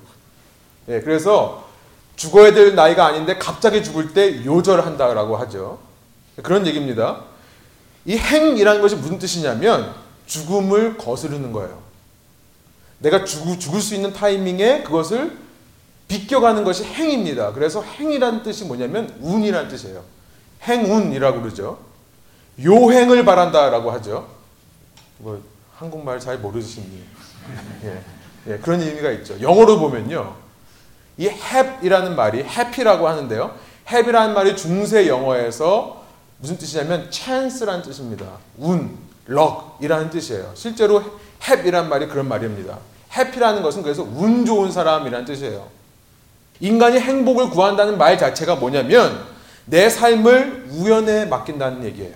예, 0.90 1.00
그래서 1.00 1.72
죽어야 2.16 2.54
될 2.54 2.76
나이가 2.76 3.06
아닌데 3.06 3.38
갑자기 3.38 3.84
죽을 3.84 4.14
때 4.14 4.46
요절한다라고 4.46 5.38
하죠. 5.38 5.80
그런 6.42 6.66
얘기입니다. 6.68 7.22
이 8.06 8.18
행이라는 8.18 8.82
것이 8.82 8.96
무슨 8.96 9.20
뜻이냐면 9.20 9.94
죽음을 10.26 10.98
거스르는 10.98 11.52
거예요. 11.52 11.82
내가 13.00 13.26
죽, 13.26 13.60
죽을 13.60 13.82
수 13.82 13.96
있는 13.96 14.14
타이밍에 14.14 14.84
그것을 14.84 15.38
비껴가는 16.08 16.64
것이 16.64 16.84
행입니다. 16.84 17.54
그래서 17.54 17.82
행이라는 17.82 18.44
뜻이 18.44 18.66
뭐냐면 18.66 19.16
운이라는 19.20 19.70
뜻이에요. 19.70 20.04
행운이라고 20.64 21.42
그러죠. 21.42 21.80
요행을 22.64 23.26
바란다라고 23.26 23.92
하죠. 23.92 24.28
뭐 25.18 25.42
한국말 25.76 26.20
잘 26.20 26.38
모르시니 26.38 27.04
예, 27.84 28.02
예, 28.48 28.58
그런 28.58 28.82
의미가 28.82 29.12
있죠. 29.12 29.40
영어로 29.42 29.80
보면요. 29.80 30.43
이 31.18 31.28
happ이라는 31.28 32.16
말이 32.16 32.40
happy라고 32.40 33.08
하는데요. 33.08 33.56
happy라는 33.92 34.34
말이 34.34 34.56
중세 34.56 35.08
영어에서 35.08 36.04
무슨 36.40 36.58
뜻이냐면 36.58 37.08
chance라는 37.12 37.84
뜻입니다. 37.84 38.26
운, 38.58 38.98
luck이라는 39.30 40.10
뜻이에요. 40.10 40.52
실제로 40.56 41.04
happy라는 41.48 41.90
말이 41.90 42.08
그런 42.08 42.28
말입니다. 42.28 42.80
happy라는 43.16 43.62
것은 43.62 43.84
그래서 43.84 44.04
운 44.04 44.46
좋은 44.46 44.72
사람이라는 44.72 45.26
뜻이에요. 45.26 45.68
인간이 46.60 47.00
행복을 47.00 47.50
구한다는 47.50 47.98
말 47.98 48.18
자체가 48.18 48.56
뭐냐면 48.56 49.24
내 49.66 49.90
삶을 49.90 50.68
우연에 50.72 51.26
맡긴다는 51.26 51.84
얘기예요. 51.86 52.16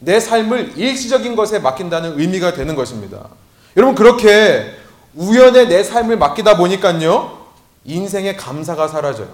내 0.00 0.20
삶을 0.20 0.76
일시적인 0.76 1.36
것에 1.36 1.58
맡긴다는 1.60 2.18
의미가 2.18 2.52
되는 2.54 2.74
것입니다. 2.74 3.28
여러분 3.76 3.94
그렇게 3.94 4.70
우연에 5.14 5.66
내 5.66 5.82
삶을 5.82 6.18
맡기다 6.18 6.56
보니까요. 6.56 7.43
인생의 7.84 8.36
감사가 8.36 8.88
사라져요. 8.88 9.28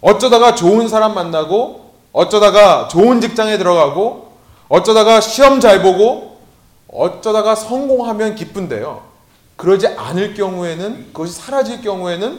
어쩌다가 0.00 0.54
좋은 0.54 0.88
사람 0.88 1.14
만나고 1.14 1.94
어쩌다가 2.12 2.88
좋은 2.88 3.20
직장에 3.20 3.58
들어가고 3.58 4.32
어쩌다가 4.68 5.20
시험 5.20 5.60
잘 5.60 5.82
보고 5.82 6.40
어쩌다가 6.88 7.54
성공하면 7.54 8.34
기쁜데요. 8.34 9.02
그러지 9.56 9.86
않을 9.86 10.34
경우에는 10.34 11.06
그것이 11.12 11.32
사라질 11.32 11.80
경우에는 11.80 12.38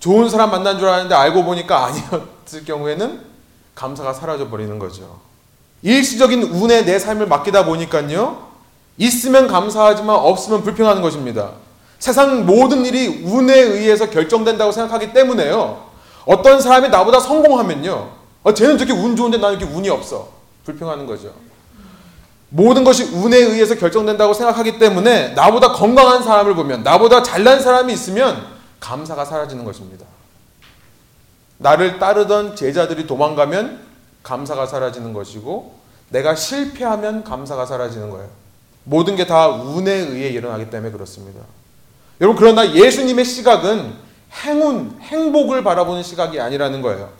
좋은 0.00 0.28
사람 0.28 0.50
만난 0.50 0.78
줄 0.78 0.88
알았는데 0.88 1.14
알고 1.14 1.44
보니까 1.44 1.86
아니었을 1.86 2.64
경우에는 2.66 3.20
감사가 3.74 4.12
사라져 4.12 4.48
버리는 4.48 4.78
거죠. 4.78 5.18
일시적인 5.82 6.42
운에 6.42 6.84
내 6.84 6.98
삶을 6.98 7.26
맡기다 7.26 7.64
보니까요. 7.64 8.48
있으면 8.96 9.48
감사하지만 9.48 10.14
없으면 10.16 10.62
불평하는 10.62 11.02
것입니다. 11.02 11.52
세상 12.04 12.44
모든 12.44 12.84
일이 12.84 13.22
운에 13.24 13.58
의해서 13.58 14.10
결정된다고 14.10 14.72
생각하기 14.72 15.14
때문에요. 15.14 15.84
어떤 16.26 16.60
사람이 16.60 16.90
나보다 16.90 17.18
성공하면요. 17.18 18.10
어, 18.42 18.52
쟤는 18.52 18.76
저렇게 18.76 18.92
운 18.92 19.16
좋은데 19.16 19.38
나는 19.38 19.58
이렇게 19.58 19.72
운이 19.74 19.88
없어. 19.88 20.28
불평하는 20.66 21.06
거죠. 21.06 21.32
모든 22.50 22.84
것이 22.84 23.04
운에 23.04 23.38
의해서 23.38 23.76
결정된다고 23.76 24.34
생각하기 24.34 24.78
때문에 24.78 25.30
나보다 25.30 25.72
건강한 25.72 26.22
사람을 26.22 26.54
보면 26.54 26.82
나보다 26.82 27.22
잘난 27.22 27.62
사람이 27.62 27.90
있으면 27.94 28.48
감사가 28.80 29.24
사라지는 29.24 29.64
것입니다. 29.64 30.04
나를 31.56 31.98
따르던 31.98 32.54
제자들이 32.54 33.06
도망가면 33.06 33.80
감사가 34.22 34.66
사라지는 34.66 35.14
것이고 35.14 35.72
내가 36.10 36.34
실패하면 36.34 37.24
감사가 37.24 37.64
사라지는 37.64 38.10
거예요. 38.10 38.28
모든 38.84 39.16
게 39.16 39.24
다 39.26 39.48
운에 39.48 39.90
의해 39.90 40.28
일어나기 40.28 40.68
때문에 40.68 40.92
그렇습니다. 40.92 41.40
여러분 42.20 42.38
그러나 42.38 42.74
예수님의 42.74 43.24
시각은 43.24 43.92
행운, 44.44 44.96
행복을 45.00 45.62
바라보는 45.62 46.02
시각이 46.02 46.40
아니라는 46.40 46.82
거예요. 46.82 47.10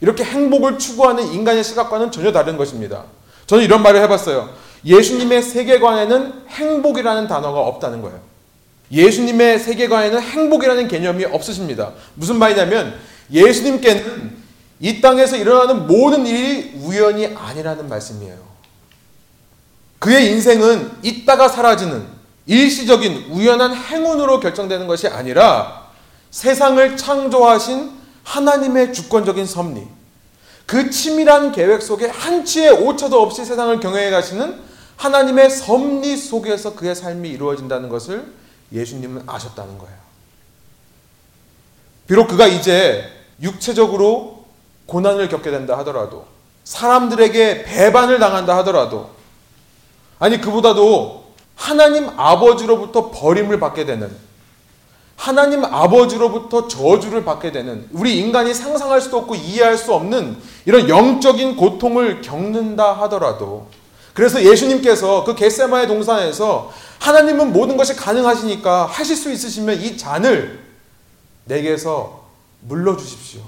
이렇게 0.00 0.24
행복을 0.24 0.78
추구하는 0.78 1.26
인간의 1.32 1.64
시각과는 1.64 2.10
전혀 2.10 2.32
다른 2.32 2.56
것입니다. 2.56 3.04
저는 3.46 3.64
이런 3.64 3.82
말을 3.82 4.02
해봤어요. 4.02 4.50
예수님의 4.84 5.42
세계관에는 5.42 6.46
행복이라는 6.48 7.28
단어가 7.28 7.60
없다는 7.60 8.02
거예요. 8.02 8.20
예수님의 8.92 9.58
세계관에는 9.58 10.20
행복이라는 10.20 10.88
개념이 10.88 11.24
없으십니다. 11.24 11.92
무슨 12.14 12.38
말이냐면 12.38 12.94
예수님께는 13.32 14.36
이 14.78 15.00
땅에서 15.00 15.36
일어나는 15.36 15.86
모든 15.86 16.26
일이 16.26 16.74
우연이 16.82 17.26
아니라는 17.26 17.88
말씀이에요. 17.88 18.36
그의 19.98 20.30
인생은 20.32 20.90
있다가 21.02 21.48
사라지는 21.48 22.15
일시적인 22.46 23.26
우연한 23.30 23.74
행운으로 23.74 24.40
결정되는 24.40 24.86
것이 24.86 25.08
아니라 25.08 25.86
세상을 26.30 26.96
창조하신 26.96 27.92
하나님의 28.24 28.92
주권적인 28.92 29.46
섭리, 29.46 29.86
그 30.66 30.90
치밀한 30.90 31.52
계획 31.52 31.82
속에 31.82 32.06
한치의 32.06 32.72
오차도 32.72 33.20
없이 33.20 33.44
세상을 33.44 33.78
경영해 33.80 34.10
가시는 34.10 34.60
하나님의 34.96 35.50
섭리 35.50 36.16
속에서 36.16 36.74
그의 36.74 36.94
삶이 36.94 37.28
이루어진다는 37.30 37.88
것을 37.88 38.32
예수님은 38.72 39.24
아셨다는 39.26 39.78
거예요. 39.78 39.96
비록 42.06 42.28
그가 42.28 42.46
이제 42.46 43.04
육체적으로 43.40 44.44
고난을 44.86 45.28
겪게 45.28 45.50
된다 45.50 45.76
하더라도 45.78 46.26
사람들에게 46.64 47.64
배반을 47.64 48.18
당한다 48.18 48.56
하더라도 48.58 49.10
아니 50.18 50.40
그보다도 50.40 51.25
하나님 51.56 52.08
아버지로부터 52.16 53.10
버림을 53.10 53.58
받게 53.58 53.84
되는 53.84 54.14
하나님 55.16 55.64
아버지로부터 55.64 56.68
저주를 56.68 57.24
받게 57.24 57.50
되는 57.50 57.88
우리 57.90 58.18
인간이 58.18 58.54
상상할 58.54 59.00
수도 59.00 59.16
없고 59.18 59.34
이해할 59.34 59.76
수 59.76 59.92
없는 59.94 60.36
이런 60.66 60.88
영적인 60.88 61.56
고통을 61.56 62.20
겪는다 62.20 62.92
하더라도 62.92 63.66
그래서 64.12 64.42
예수님께서 64.42 65.24
그 65.24 65.34
겟세마의 65.34 65.88
동산에서 65.88 66.72
하나님은 67.00 67.52
모든 67.52 67.76
것이 67.76 67.94
가능하시니까 67.96 68.86
하실 68.86 69.16
수 69.16 69.32
있으시면 69.32 69.80
이 69.80 69.96
잔을 69.96 70.64
내게서 71.44 72.24
물러 72.60 72.96
주십시오. 72.96 73.40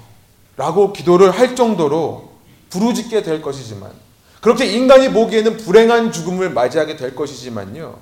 라고 0.57 0.93
기도를 0.93 1.31
할 1.31 1.55
정도로 1.55 2.29
부르짖게 2.69 3.23
될 3.23 3.41
것이지만 3.41 3.91
그렇게 4.41 4.65
인간이 4.65 5.11
보기에는 5.11 5.57
불행한 5.57 6.11
죽음을 6.11 6.49
맞이하게 6.49 6.95
될 6.95 7.15
것이지만요. 7.15 7.97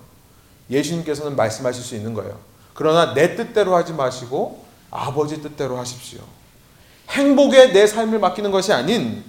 예수님께서는 0.70 1.36
말씀하실 1.36 1.84
수 1.84 1.96
있는 1.96 2.14
거예요. 2.14 2.38
그러나 2.74 3.14
내 3.14 3.36
뜻대로 3.36 3.76
하지 3.76 3.94
마시고 3.94 4.64
아버지 4.92 5.42
뜻대로 5.42 5.78
하십시오. 5.78 6.20
행복에 7.10 7.72
내 7.72 7.88
삶을 7.88 8.20
맡기는 8.20 8.52
것이 8.52 8.72
아닌 8.74 9.24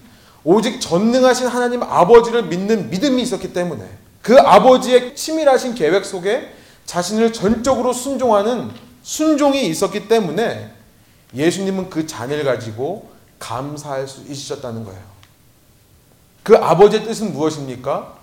오직 0.44 0.80
전능하신 0.80 1.46
하나님 1.46 1.82
아버지를 1.82 2.44
믿는 2.44 2.90
믿음이 2.90 3.22
있었기 3.22 3.52
때문에 3.52 3.88
그 4.22 4.38
아버지의 4.38 5.16
치밀하신 5.16 5.74
계획 5.74 6.04
속에 6.04 6.52
자신을 6.84 7.32
전적으로 7.32 7.92
순종하는 7.92 8.70
순종이 9.02 9.66
있었기 9.68 10.08
때문에 10.08 10.72
예수님은 11.34 11.90
그 11.90 12.06
잔을 12.06 12.44
가지고 12.44 13.10
감사할 13.38 14.08
수 14.08 14.22
있으셨다는 14.22 14.84
거예요. 14.84 15.17
그 16.42 16.56
아버지의 16.56 17.04
뜻은 17.04 17.32
무엇입니까? 17.32 18.14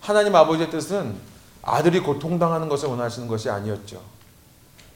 하나님 0.00 0.34
아버지의 0.34 0.70
뜻은 0.70 1.14
아들이 1.62 2.00
고통당하는 2.00 2.68
것을 2.68 2.88
원하시는 2.88 3.28
것이 3.28 3.50
아니었죠. 3.50 4.00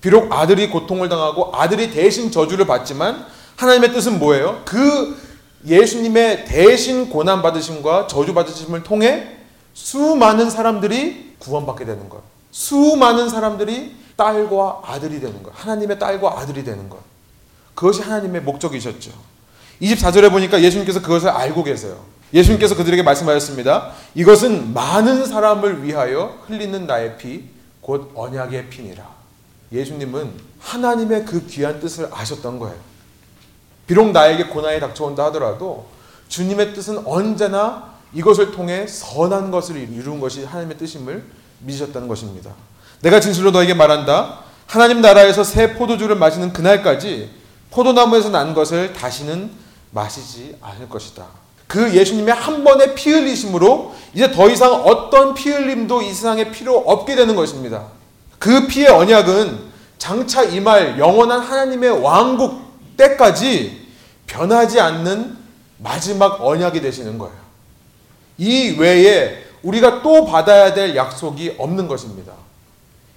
비록 0.00 0.33
아들이 0.33 0.68
고통을 0.68 1.09
당하고 1.09 1.54
아들이 1.54 1.90
대신 1.90 2.30
저주를 2.30 2.66
받지만 2.66 3.26
하나님의 3.56 3.92
뜻은 3.92 4.18
뭐예요? 4.18 4.62
그 4.64 5.16
예수님의 5.66 6.44
대신 6.44 7.09
고난 7.09 7.40
받으심과 7.42 8.06
저주 8.06 8.35
받으심을 8.35 8.83
통해 8.83 9.38
수많은 9.73 10.50
사람들이 10.50 11.37
구원받게 11.38 11.85
되는 11.85 12.09
것. 12.09 12.23
수많은 12.50 13.28
사람들이 13.28 13.97
딸과 14.16 14.83
아들이 14.85 15.21
되는 15.21 15.42
것. 15.42 15.52
하나님의 15.54 15.99
딸과 15.99 16.38
아들이 16.38 16.64
되는 16.64 16.88
것. 16.88 16.99
그것이 17.75 18.02
하나님의 18.02 18.42
목적이셨죠. 18.42 19.11
24절에 19.83 20.30
보니까 20.30 20.62
예수님께서 20.62 21.02
그것을 21.02 21.30
알고 21.30 21.64
계세요. 21.64 21.99
예수님께서 22.32 22.74
그들에게 22.74 23.02
말씀하셨습니다. 23.02 23.92
이것은 24.14 24.72
많은 24.72 25.26
사람을 25.26 25.84
위하여 25.84 26.38
흘리는 26.46 26.86
나의 26.86 27.16
피, 27.18 27.44
곧 27.80 28.10
언약의 28.14 28.70
피니라. 28.70 29.08
예수님은 29.72 30.32
하나님의 30.58 31.24
그 31.24 31.46
귀한 31.46 31.80
뜻을 31.80 32.08
아셨던 32.12 32.58
거예요. 32.58 32.76
비록 33.86 34.10
나에게 34.12 34.44
고난이 34.44 34.80
닥쳐온다 34.80 35.26
하더라도 35.26 35.86
주님의 36.28 36.74
뜻은 36.74 37.06
언제나 37.06 37.94
이것을 38.12 38.52
통해 38.52 38.86
선한 38.86 39.50
것을 39.50 39.76
이루는 39.76 40.20
것이 40.20 40.44
하나님의 40.44 40.78
뜻임을 40.78 41.24
믿으셨다는 41.60 42.08
것입니다. 42.08 42.52
내가 43.02 43.20
진실로 43.20 43.50
너에게 43.50 43.74
말한다. 43.74 44.40
하나님 44.66 45.00
나라에서 45.00 45.44
새 45.44 45.74
포도주를 45.74 46.16
마시는 46.16 46.52
그날까지 46.52 47.30
포도나무에서 47.70 48.30
난 48.30 48.54
것을 48.54 48.92
다시는 48.92 49.50
마시지 49.90 50.56
않을 50.60 50.88
것이다. 50.88 51.26
그 51.74 51.92
예수님의 51.92 52.32
한 52.32 52.62
번의 52.62 52.94
피 52.94 53.10
흘리심으로 53.10 53.92
이제 54.14 54.30
더 54.30 54.48
이상 54.48 54.72
어떤 54.72 55.34
피 55.34 55.50
흘림도 55.50 56.02
이 56.02 56.14
세상에 56.14 56.52
필요 56.52 56.76
없게 56.78 57.16
되는 57.16 57.34
것입니다. 57.34 57.87
그 58.38 58.68
피의 58.68 58.87
언약은 58.87 59.58
장차 59.98 60.44
임할 60.44 61.00
영원한 61.00 61.40
하나님의 61.40 62.00
왕국 62.00 62.60
때까지 62.96 63.88
변하지 64.28 64.78
않는 64.78 65.37
마지막 65.78 66.40
언약이 66.40 66.80
되시는 66.80 67.18
거예요. 67.18 67.34
이 68.38 68.76
외에 68.78 69.42
우리가 69.64 70.00
또 70.02 70.26
받아야 70.26 70.74
될 70.74 70.94
약속이 70.94 71.56
없는 71.58 71.88
것입니다. 71.88 72.34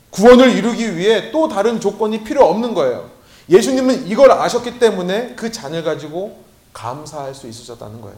구원을 0.10 0.50
이루기 0.56 0.98
위해 0.98 1.30
또 1.30 1.48
다른 1.48 1.80
조건이 1.80 2.24
필요 2.24 2.46
없는 2.46 2.74
거예요. 2.74 3.08
예수님은 3.50 4.08
이걸 4.08 4.32
아셨기 4.32 4.80
때문에 4.80 5.36
그 5.36 5.52
잔을 5.52 5.84
가지고 5.84 6.40
감사할 6.74 7.36
수 7.36 7.48
있으셨다는 7.48 8.02
거예요. 8.02 8.18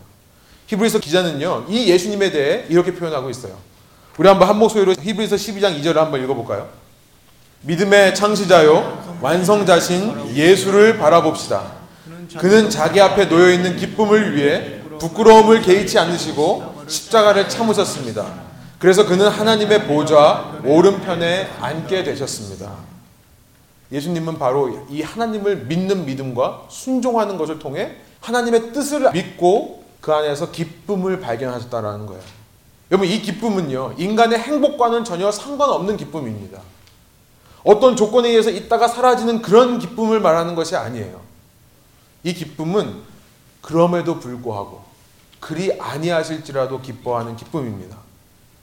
히브리서 0.69 0.99
기자는요, 0.99 1.65
이 1.67 1.87
예수님에 1.89 2.29
대해 2.29 2.65
이렇게 2.69 2.93
표현하고 2.93 3.31
있어요. 3.31 3.57
우리 4.19 4.27
한번 4.27 4.47
한 4.47 4.59
목소리로 4.59 4.93
히브리서 5.01 5.35
12장 5.35 5.81
2절을 5.81 5.95
한번 5.95 6.23
읽어볼까요? 6.23 6.67
믿음의 7.61 8.13
창시자요, 8.13 9.17
완성자신 9.19 10.35
예수를 10.35 10.99
바라봅시다. 10.99 11.71
그는 12.37 12.69
자기 12.69 13.01
앞에 13.01 13.27
놓여 13.29 13.51
있는 13.51 13.77
기쁨을 13.77 14.35
위해 14.35 14.79
부끄러움을 14.99 15.63
개의치 15.63 15.97
않으시고 15.97 16.83
십자가를 16.87 17.49
참으셨습니다. 17.49 18.27
그래서 18.77 19.07
그는 19.07 19.27
하나님의 19.27 19.87
보좌 19.87 20.59
오른편에 20.63 21.49
앉게 21.59 22.03
되셨습니다. 22.03 22.73
예수님은 23.91 24.37
바로 24.37 24.85
이 24.87 25.01
하나님을 25.01 25.65
믿는 25.65 26.05
믿음과 26.05 26.67
순종하는 26.69 27.37
것을 27.39 27.57
통해 27.57 27.95
하나님의 28.21 28.71
뜻을 28.71 29.11
믿고 29.11 29.78
그 30.01 30.13
안에서 30.13 30.51
기쁨을 30.51 31.19
발견하셨다라는 31.19 32.05
거예요. 32.05 32.21
여러분 32.91 33.07
이 33.07 33.21
기쁨은요 33.21 33.95
인간의 33.97 34.39
행복과는 34.39 35.03
전혀 35.03 35.31
상관없는 35.31 35.97
기쁨입니다. 35.97 36.61
어떤 37.63 37.95
조건에 37.95 38.29
의해서 38.29 38.49
있다가 38.49 38.87
사라지는 38.87 39.41
그런 39.41 39.79
기쁨을 39.79 40.19
말하는 40.19 40.55
것이 40.55 40.75
아니에요. 40.75 41.21
이 42.23 42.33
기쁨은 42.33 42.95
그럼에도 43.61 44.19
불구하고 44.19 44.83
그리 45.39 45.77
아니하실지라도 45.79 46.81
기뻐하는 46.81 47.35
기쁨입니다. 47.35 47.97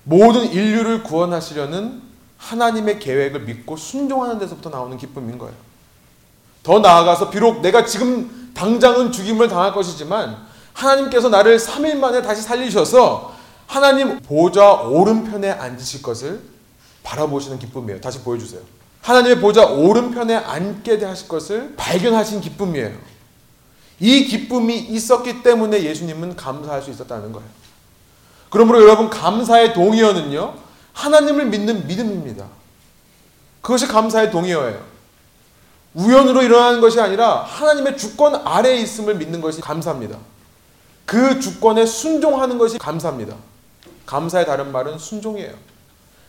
모든 0.04 0.50
인류를 0.50 1.02
구원하시려는 1.02 2.02
하나님의 2.38 2.98
계획을 2.98 3.40
믿고 3.40 3.76
순종하는 3.76 4.38
데서부터 4.38 4.70
나오는 4.70 4.96
기쁨인 4.96 5.38
거예요. 5.38 5.54
더 6.62 6.80
나아가서 6.80 7.30
비록 7.30 7.60
내가 7.60 7.84
지금 7.84 8.52
당장은 8.54 9.12
죽임을 9.12 9.48
당할 9.48 9.72
것이지만 9.72 10.45
하나님께서 10.76 11.30
나를 11.30 11.56
3일 11.56 11.96
만에 11.96 12.20
다시 12.20 12.42
살리셔서 12.42 13.34
하나님 13.66 14.20
보좌 14.20 14.74
오른편에 14.82 15.50
앉으실 15.50 16.02
것을 16.02 16.42
바라보시는 17.02 17.58
기쁨이에요. 17.58 18.00
다시 18.00 18.20
보여주세요. 18.20 18.60
하나님의 19.00 19.40
보좌 19.40 19.64
오른편에 19.64 20.36
앉게 20.36 21.02
하실 21.04 21.28
것을 21.28 21.74
발견하신 21.76 22.42
기쁨이에요. 22.42 22.94
이 24.00 24.24
기쁨이 24.24 24.76
있었기 24.78 25.42
때문에 25.42 25.82
예수님은 25.82 26.36
감사할 26.36 26.82
수 26.82 26.90
있었다는 26.90 27.32
거예요. 27.32 27.48
그러므로 28.50 28.82
여러분 28.82 29.08
감사의 29.08 29.72
동의어는요. 29.72 30.54
하나님을 30.92 31.46
믿는 31.46 31.86
믿음입니다. 31.86 32.46
그것이 33.62 33.86
감사의 33.86 34.30
동의어예요. 34.30 34.84
우연으로 35.94 36.42
일어나는 36.42 36.82
것이 36.82 37.00
아니라 37.00 37.42
하나님의 37.42 37.96
주권 37.96 38.34
아래에 38.34 38.76
있음을 38.76 39.14
믿는 39.14 39.40
것이 39.40 39.62
감사입니다. 39.62 40.18
그 41.06 41.40
주권에 41.40 41.86
순종하는 41.86 42.58
것이 42.58 42.78
감사입니다. 42.78 43.36
감사의 44.04 44.44
다른 44.44 44.72
말은 44.72 44.98
순종이에요. 44.98 45.54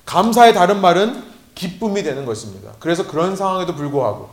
감사의 0.05 0.53
다른 0.53 0.79
말은 0.79 1.23
기쁨이 1.55 2.03
되는 2.03 2.25
것입니다. 2.25 2.71
그래서 2.79 3.07
그런 3.07 3.35
상황에도 3.35 3.75
불구하고 3.75 4.29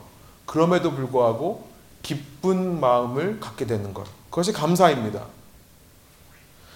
그럼에도 0.46 0.92
불구하고 0.92 1.66
기쁜 2.02 2.78
마음을 2.78 3.40
갖게 3.40 3.66
되는 3.66 3.94
것. 3.94 4.04
그것이 4.28 4.52
감사입니다. 4.52 5.22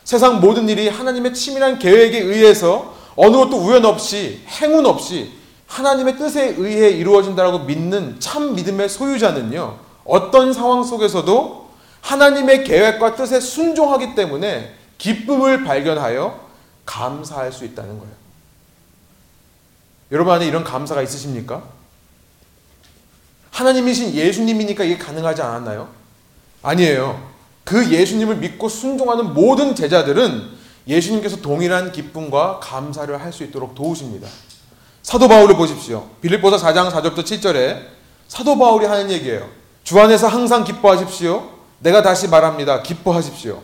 세상 0.04 0.40
모든 0.40 0.68
일이 0.70 0.88
하나님의 0.88 1.34
치밀한 1.34 1.78
계획에 1.78 2.18
의해서 2.18 2.94
어느 3.14 3.36
것도 3.36 3.58
우연 3.58 3.84
없이 3.84 4.42
행운 4.48 4.86
없이 4.86 5.32
하나님의 5.66 6.16
뜻에 6.16 6.54
의해 6.56 6.88
이루어진다라고 6.88 7.60
믿는 7.60 8.18
참 8.18 8.54
믿음의 8.54 8.88
소유자는요. 8.88 9.76
어떤 10.06 10.54
상황 10.54 10.82
속에서도 10.82 11.67
하나님의 12.00 12.64
계획과 12.64 13.16
뜻에 13.16 13.40
순종하기 13.40 14.14
때문에 14.14 14.74
기쁨을 14.98 15.64
발견하여 15.64 16.48
감사할 16.86 17.52
수 17.52 17.64
있다는 17.64 17.98
거예요. 17.98 18.12
여러분 20.10 20.32
안에 20.34 20.46
이런 20.46 20.64
감사가 20.64 21.02
있으십니까? 21.02 21.62
하나님이신 23.50 24.14
예수님이니까 24.14 24.84
이게 24.84 24.96
가능하지 24.96 25.42
않았나요? 25.42 25.88
아니에요. 26.62 27.28
그 27.64 27.90
예수님을 27.90 28.36
믿고 28.36 28.68
순종하는 28.68 29.34
모든 29.34 29.74
제자들은 29.74 30.56
예수님께서 30.86 31.36
동일한 31.36 31.92
기쁨과 31.92 32.60
감사를 32.60 33.20
할 33.20 33.32
수 33.32 33.44
있도록 33.44 33.74
도우십니다. 33.74 34.26
사도 35.02 35.28
바울을 35.28 35.56
보십시오. 35.56 36.08
빌립보서 36.22 36.56
4장 36.56 36.90
4절부터 36.90 37.18
7절에 37.24 37.82
사도 38.26 38.58
바울이 38.58 38.86
하는 38.86 39.10
얘기예요. 39.10 39.48
주 39.84 39.98
안에서 40.00 40.28
항상 40.28 40.64
기뻐하십시오. 40.64 41.57
내가 41.80 42.02
다시 42.02 42.28
말합니다. 42.28 42.82
기뻐하십시오. 42.82 43.62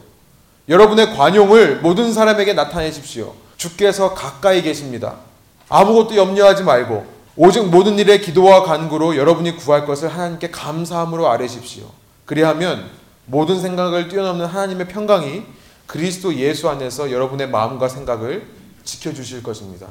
여러분의 0.68 1.14
관용을 1.14 1.81
모든 1.81 2.12
사람에게 2.12 2.55
나타내십시오. 2.55 3.35
주께서 3.57 4.14
가까이 4.14 4.62
계십니다. 4.62 5.16
아무것도 5.68 6.16
염려하지 6.16 6.62
말고 6.62 7.07
오직 7.37 7.64
모든 7.66 7.98
일에 7.98 8.18
기도와 8.18 8.62
간구로 8.62 9.16
여러분이 9.16 9.57
구할 9.57 9.87
것을 9.87 10.09
하나님께 10.09 10.50
감사함으로 10.50 11.29
아뢰십시오. 11.29 11.85
그리하면 12.27 12.88
모든 13.27 13.61
생각을 13.61 14.09
뛰어넘는 14.09 14.46
하나님의 14.46 14.88
평강이 14.88 15.42
그리스도 15.87 16.35
예수 16.35 16.68
안에서 16.68 17.11
여러분의 17.11 17.48
마음과 17.48 17.88
생각을 17.88 18.46
지켜주실 18.85 19.42
것입니다. 19.42 19.88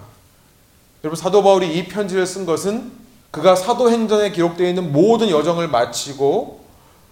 여러분 1.03 1.19
사도 1.19 1.43
바울이 1.43 1.77
이 1.77 1.87
편지를 1.87 2.25
쓴 2.25 2.45
것은 2.45 2.91
그가 3.31 3.55
사도행전에 3.55 4.31
기록되어 4.31 4.67
있는 4.67 4.91
모든 4.93 5.29
여정을 5.29 5.67
마치고 5.67 6.62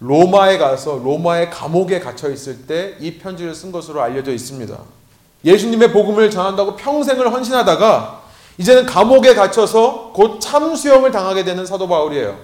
로마에 0.02 0.58
가서 0.58 1.00
로마의 1.02 1.50
감옥에 1.50 2.00
갇혀 2.00 2.28
있을 2.30 2.66
때 2.66 2.96
이 3.00 3.18
편지를 3.18 3.54
쓴 3.54 3.70
것으로 3.70 4.02
알려져 4.02 4.32
있습니다. 4.32 4.76
예수님의 5.44 5.92
복음을 5.92 6.30
전한다고 6.30 6.76
평생을 6.76 7.32
헌신하다가 7.32 8.22
이제는 8.58 8.86
감옥에 8.86 9.34
갇혀서 9.34 10.10
곧 10.12 10.40
참수형을 10.40 11.10
당하게 11.12 11.44
되는 11.44 11.64
사도 11.64 11.88
바울이에요. 11.88 12.36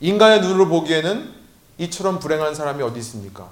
인간의 0.00 0.40
눈으로 0.40 0.68
보기에는 0.68 1.32
이처럼 1.78 2.18
불행한 2.18 2.54
사람이 2.54 2.82
어디 2.82 2.98
있습니까? 3.00 3.48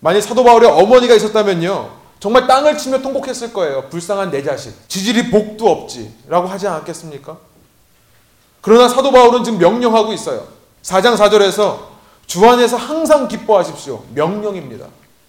만약 0.00 0.20
사도 0.20 0.42
바울의 0.44 0.70
어머니가 0.70 1.14
있었다면요. 1.14 1.90
정말 2.18 2.46
땅을 2.46 2.76
치며 2.76 3.00
통곡했을 3.00 3.52
거예요. 3.52 3.88
불쌍한 3.88 4.30
내 4.30 4.42
자식. 4.42 4.88
지질이 4.88 5.30
복도 5.30 5.68
없지. 5.70 6.12
라고 6.28 6.48
하지 6.48 6.66
않았겠습니까? 6.66 7.36
그러나 8.60 8.88
사도 8.88 9.10
바울은 9.10 9.44
지금 9.44 9.58
명령하고 9.58 10.12
있어요. 10.12 10.46
4장 10.82 11.16
4절에서 11.16 11.89
주 12.30 12.48
안에서 12.48 12.76
항상 12.76 13.26
기뻐하십시오. 13.26 14.04
명령입니다. 14.14 14.86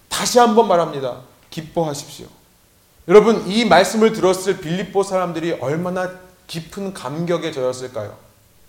다시 0.07 0.37
한번 0.37 0.67
말합니다. 0.67 1.21
기뻐하십시오. 1.49 2.27
여러분, 3.07 3.43
이 3.47 3.65
말씀을 3.65 4.13
들었을 4.13 4.59
빌립보 4.59 5.01
사람들이 5.01 5.53
얼마나 5.53 6.11
깊은 6.45 6.93
감격에 6.93 7.51
젖었을까요? 7.51 8.15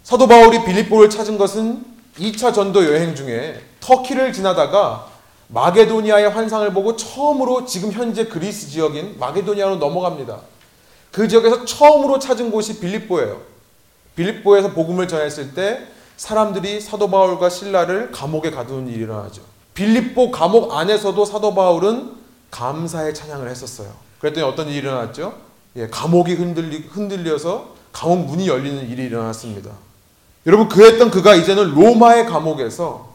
사도 0.03 0.27
바울이 0.27 0.65
빌립보를 0.65 1.11
찾은 1.11 1.37
것은 1.37 1.85
2차 2.19 2.55
전도 2.55 2.87
여행 2.87 3.15
중에 3.15 3.61
터키를 3.81 4.33
지나다가 4.33 5.09
마게도니아의 5.49 6.31
환상을 6.31 6.73
보고 6.73 6.97
처음으로 6.97 7.67
지금 7.67 7.93
현재 7.93 8.25
그리스 8.25 8.71
지역인 8.71 9.19
마게도니아로 9.19 9.77
넘어갑니다. 9.77 10.41
그 11.11 11.29
지역에서 11.29 11.67
처음으로 11.67 12.19
찾은 12.19 12.51
곳이 12.51 12.81
빌립보예요. 12.81 13.43
빌립보에서 14.17 14.71
복음을 14.71 15.07
전했을 15.07 15.53
때 15.53 15.87
사람들이 16.17 16.81
사도 16.81 17.11
바울과 17.11 17.49
신라를 17.49 18.13
감옥에 18.13 18.51
가두는 18.51 18.89
일이 18.89 19.03
일어나죠. 19.03 19.43
빌립보 19.75 20.31
감옥 20.31 20.75
안에서도 20.75 21.25
사도 21.25 21.55
바울은 21.55 22.13
감사의 22.51 23.15
찬양을 23.15 23.49
했었어요. 23.49 23.93
그랬더니 24.21 24.47
어떤 24.47 24.69
일이 24.69 24.79
일어났죠? 24.79 25.35
예, 25.77 25.89
감옥이 25.89 26.35
흔들리, 26.35 26.87
흔들려서 26.89 27.75
감옥 27.93 28.27
문이 28.27 28.47
열리는 28.47 28.89
일이 28.89 29.05
일어났습니다. 29.05 29.71
여러분 30.47 30.69
그랬던 30.69 31.11
그가 31.11 31.35
이제는 31.35 31.75
로마의 31.75 32.27
감옥에서 32.27 33.13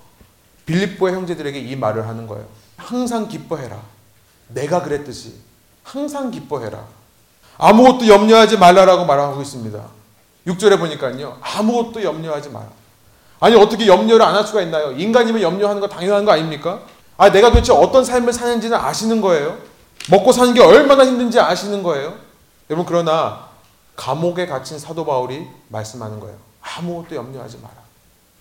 빌립보의 0.65 1.13
형제들에게 1.13 1.59
이 1.59 1.75
말을 1.75 2.07
하는 2.07 2.27
거예요. 2.27 2.45
항상 2.77 3.27
기뻐해라. 3.27 3.81
내가 4.49 4.81
그랬듯이 4.81 5.35
항상 5.83 6.31
기뻐해라. 6.31 6.85
아무것도 7.57 8.07
염려하지 8.07 8.57
말라라고 8.57 9.05
말하고 9.05 9.41
있습니다. 9.41 9.81
6절에 10.47 10.77
보니까요. 10.79 11.37
아무것도 11.41 12.03
염려하지 12.03 12.49
마라. 12.49 12.67
아니 13.39 13.55
어떻게 13.55 13.85
염려를 13.87 14.23
안 14.25 14.35
할 14.35 14.43
수가 14.45 14.61
있나요? 14.61 14.91
인간이면 14.91 15.41
염려하는 15.41 15.79
거 15.81 15.87
당연한 15.87 16.25
거 16.25 16.31
아닙니까? 16.31 16.81
아 17.17 17.31
내가 17.31 17.49
도대체 17.49 17.73
어떤 17.73 18.03
삶을 18.03 18.33
사는지는 18.33 18.77
아시는 18.77 19.21
거예요. 19.21 19.57
먹고 20.09 20.31
사는 20.31 20.53
게 20.53 20.61
얼마나 20.61 21.05
힘든지 21.05 21.39
아시는 21.39 21.83
거예요. 21.83 22.13
여러분 22.69 22.85
그러나 22.85 23.47
감옥에 23.95 24.45
갇힌 24.45 24.77
사도 24.79 25.05
바울이 25.05 25.45
말씀하는 25.69 26.19
거예요. 26.19 26.35
아무것도 26.61 27.15
염려하지 27.15 27.57
마라. 27.57 27.75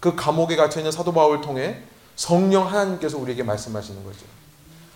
그 0.00 0.14
감옥에 0.14 0.56
갇혀 0.56 0.80
있는 0.80 0.92
사도 0.92 1.12
바울을 1.12 1.40
통해 1.40 1.82
성령 2.16 2.66
하나님께서 2.66 3.18
우리에게 3.18 3.42
말씀하시는 3.42 4.04
거죠. 4.04 4.20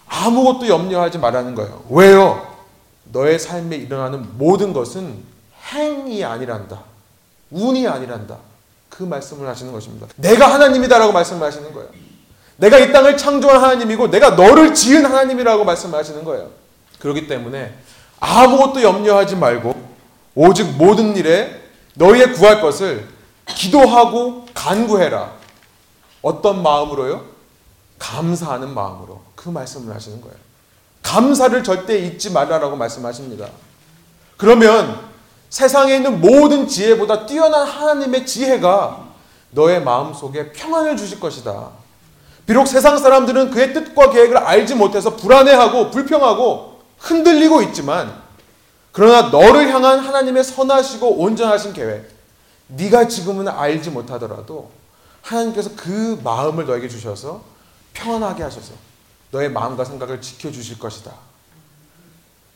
아무것도 0.08 0.68
염려하지 0.68 1.18
말라는 1.18 1.54
거예요. 1.54 1.82
왜요? 1.90 2.46
너의 3.04 3.38
삶에 3.38 3.76
일어나는 3.76 4.26
모든 4.38 4.72
것은 4.72 5.22
행이 5.72 6.24
아니란다. 6.24 6.80
운이 7.50 7.86
아니란다. 7.86 8.36
그 9.00 9.04
말씀을 9.04 9.48
하시는 9.48 9.72
것입니다. 9.72 10.06
내가 10.16 10.52
하나님이다라고 10.52 11.10
말씀을 11.10 11.46
하시는 11.46 11.72
거예요. 11.72 11.88
내가 12.58 12.78
이 12.78 12.92
땅을 12.92 13.16
창조한 13.16 13.62
하나님이고 13.64 14.10
내가 14.10 14.32
너를 14.32 14.74
지은 14.74 15.06
하나님이라고 15.06 15.64
말씀하시는 15.64 16.22
거예요. 16.22 16.50
그렇기 16.98 17.26
때문에 17.26 17.72
아무것도 18.20 18.82
염려하지 18.82 19.36
말고 19.36 19.74
오직 20.34 20.64
모든 20.76 21.16
일에 21.16 21.62
너희의 21.94 22.34
구할 22.34 22.60
것을 22.60 23.08
기도하고 23.46 24.44
간구해라. 24.52 25.32
어떤 26.20 26.62
마음으로요? 26.62 27.24
감사하는 27.98 28.74
마음으로 28.74 29.22
그 29.34 29.48
말씀을 29.48 29.94
하시는 29.94 30.20
거예요. 30.20 30.36
감사를 31.02 31.64
절대 31.64 31.96
잊지 31.96 32.32
말라라고 32.32 32.76
말씀하십니다. 32.76 33.48
그러면 34.36 35.09
세상에 35.50 35.96
있는 35.96 36.20
모든 36.20 36.66
지혜보다 36.66 37.26
뛰어난 37.26 37.66
하나님의 37.66 38.24
지혜가 38.24 39.08
너의 39.50 39.82
마음 39.82 40.14
속에 40.14 40.52
평안을 40.52 40.96
주실 40.96 41.18
것이다. 41.18 41.70
비록 42.46 42.66
세상 42.66 42.96
사람들은 42.96 43.50
그의 43.50 43.74
뜻과 43.74 44.10
계획을 44.10 44.38
알지 44.38 44.76
못해서 44.76 45.16
불안해하고 45.16 45.90
불평하고 45.90 46.80
흔들리고 46.98 47.62
있지만 47.62 48.20
그러나 48.92 49.28
너를 49.28 49.68
향한 49.72 49.98
하나님의 50.00 50.44
선하시고 50.44 51.18
온전하신 51.18 51.72
계획 51.72 52.08
네가 52.68 53.08
지금은 53.08 53.48
알지 53.48 53.90
못하더라도 53.90 54.70
하나님께서 55.22 55.70
그 55.76 56.20
마음을 56.22 56.66
너에게 56.66 56.88
주셔서 56.88 57.42
평안하게 57.92 58.44
하셔서 58.44 58.72
너의 59.32 59.50
마음과 59.50 59.84
생각을 59.84 60.20
지켜 60.20 60.50
주실 60.50 60.78
것이다. 60.78 61.12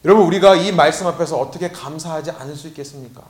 여러분, 0.04 0.26
우리가 0.26 0.54
이 0.56 0.70
말씀 0.70 1.06
앞에서 1.06 1.38
어떻게 1.38 1.70
감사하지 1.70 2.32
않을 2.32 2.56
수 2.56 2.68
있겠습니까? 2.68 3.22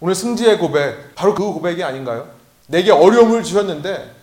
오늘 0.00 0.14
승지의 0.14 0.58
고백, 0.58 1.14
바로 1.14 1.34
그 1.34 1.42
고백이 1.42 1.82
아닌가요? 1.82 2.28
내게 2.66 2.90
어려움을 2.90 3.42
주셨는데 3.42 4.14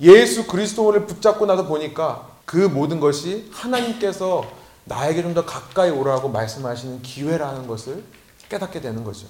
예수 0.00 0.46
그리스도를 0.48 1.06
붙잡고 1.06 1.46
나서 1.46 1.66
보니까 1.66 2.28
그 2.44 2.56
모든 2.56 2.98
것이 2.98 3.48
하나님께서 3.52 4.44
나에게 4.84 5.22
좀 5.22 5.34
더 5.34 5.46
가까이 5.46 5.90
오라고 5.90 6.28
말씀하시는 6.28 7.02
기회라는 7.02 7.68
것을 7.68 8.02
깨닫게 8.48 8.80
되는 8.80 9.04
거죠. 9.04 9.28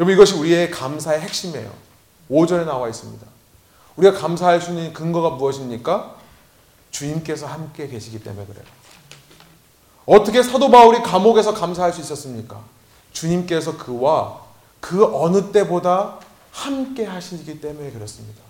여러분, 0.00 0.14
이것이 0.14 0.34
우리의 0.34 0.72
감사의 0.72 1.20
핵심이에요. 1.20 1.72
5절에 2.28 2.64
나와 2.64 2.88
있습니다. 2.88 3.24
우리가 3.94 4.18
감사할 4.18 4.60
수 4.60 4.70
있는 4.70 4.92
근거가 4.92 5.36
무엇입니까? 5.36 6.16
주님께서 6.90 7.46
함께 7.46 7.86
계시기 7.86 8.22
때문에 8.22 8.46
그래요. 8.46 8.64
어떻게 10.06 10.42
사도 10.42 10.70
바울이 10.70 11.02
감옥에서 11.02 11.54
감사할 11.54 11.92
수 11.92 12.00
있었습니까? 12.00 12.60
주님께서 13.12 13.76
그와 13.76 14.40
그 14.80 15.04
어느 15.14 15.52
때보다 15.52 16.18
함께 16.50 17.04
하시기 17.04 17.60
때문에 17.60 17.90
그렇습니다. 17.90 18.40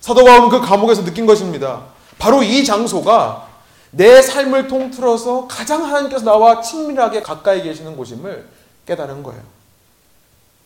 사도 0.00 0.24
바울은 0.24 0.48
그 0.48 0.60
감옥에서 0.60 1.04
느낀 1.04 1.26
것입니다. 1.26 1.84
바로 2.18 2.42
이 2.42 2.64
장소가 2.64 3.48
내 3.90 4.20
삶을 4.20 4.68
통틀어서 4.68 5.48
가장 5.48 5.84
하나님께서 5.84 6.24
나와 6.24 6.60
친밀하게 6.60 7.22
가까이 7.22 7.62
계시는 7.62 7.96
곳임을 7.96 8.46
깨달은 8.86 9.22
거예요. 9.22 9.40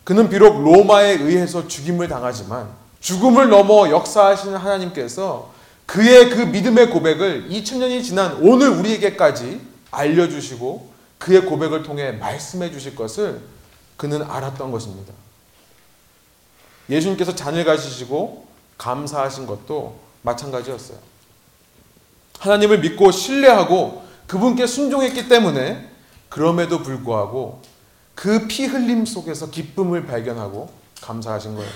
그는 0.05 0.29
비록 0.29 0.63
로마에 0.63 1.13
의해서 1.13 1.69
죽임을 1.69 2.09
당하지만 2.09 2.69
죽음을 3.01 3.49
넘어 3.49 3.91
역사하시는 3.91 4.57
하나님께서 4.57 5.51
그의 5.87 6.31
그 6.31 6.41
믿음의 6.41 6.91
고백을 6.91 7.49
2000년이 7.51 8.03
지난 8.03 8.39
오늘 8.41 8.71
우리에게까지 8.71 9.72
알려주시고 9.93 10.93
그의 11.19 11.43
고백을 11.47 11.85
통해 11.85 12.11
말씀해 12.13 12.73
주실 12.73 12.97
것을 12.97 13.41
그는 13.97 14.23
알았던 14.23 14.73
것입니다. 14.73 15.15
예수님께서 16.91 17.35
잔을 17.37 17.65
가지시고 17.65 18.49
감사하신 18.77 19.47
것도 19.47 20.01
마찬가지였어요. 20.23 20.99
하나님을 22.41 22.81
믿고 22.81 23.13
신뢰하고 23.13 24.03
그분께 24.27 24.67
순종했기 24.67 25.29
때문에 25.29 25.89
그럼에도 26.29 26.83
불구하고 26.83 27.63
그 28.15 28.49
피 28.49 28.67
흘림 28.67 29.05
속에서 29.05 29.51
기쁨을 29.51 30.07
발견하고 30.07 30.71
감사하신 31.01 31.55
거예요. 31.55 31.71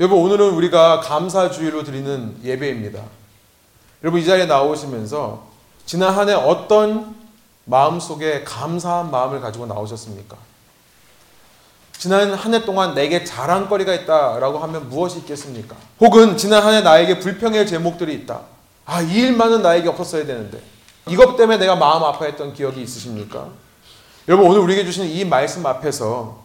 여러분 0.00 0.18
오늘은 0.18 0.50
우리가 0.50 1.00
감사주일로 1.00 1.84
드리는 1.84 2.36
예배입니다. 2.42 3.02
여러분 4.02 4.20
이 4.20 4.24
자리에 4.24 4.46
나오시면서 4.46 5.51
지난 5.86 6.14
한 6.14 6.28
해 6.28 6.34
어떤 6.34 7.14
마음 7.64 8.00
속에 8.00 8.44
감사한 8.44 9.10
마음을 9.10 9.40
가지고 9.40 9.66
나오셨습니까? 9.66 10.36
지난 11.98 12.32
한 12.34 12.54
해 12.54 12.64
동안 12.64 12.94
내게 12.94 13.24
자랑거리가 13.24 13.94
있다라고 13.94 14.58
하면 14.58 14.88
무엇이 14.88 15.18
있겠습니까? 15.18 15.76
혹은 16.00 16.36
지난 16.36 16.62
한 16.64 16.74
해 16.74 16.80
나에게 16.80 17.18
불평의 17.20 17.66
제목들이 17.66 18.14
있다. 18.14 18.40
아, 18.84 19.00
이 19.00 19.12
일만은 19.12 19.62
나에게 19.62 19.88
없었어야 19.88 20.26
되는데. 20.26 20.60
이것 21.08 21.36
때문에 21.36 21.58
내가 21.58 21.76
마음 21.76 22.02
아파했던 22.02 22.54
기억이 22.54 22.82
있으십니까? 22.82 23.48
여러분 24.28 24.46
오늘 24.50 24.60
우리에게 24.62 24.84
주시는 24.84 25.08
이 25.08 25.24
말씀 25.24 25.64
앞에서 25.66 26.42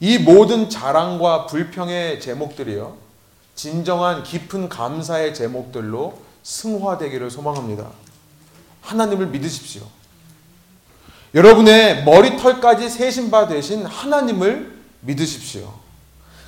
이 0.00 0.18
모든 0.18 0.68
자랑과 0.68 1.46
불평의 1.46 2.20
제목들이요. 2.20 2.94
진정한 3.54 4.22
깊은 4.22 4.68
감사의 4.68 5.34
제목들로 5.34 6.18
승화되기를 6.42 7.30
소망합니다. 7.30 7.86
하나님을 8.84 9.26
믿으십시오. 9.28 9.82
여러분의 11.34 12.04
머리털까지 12.04 12.88
세신 12.88 13.30
바 13.30 13.48
되신 13.48 13.86
하나님을 13.86 14.78
믿으십시오. 15.00 15.72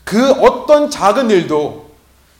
그 0.05 0.31
어떤 0.33 0.91
작은 0.91 1.31
일도 1.31 1.87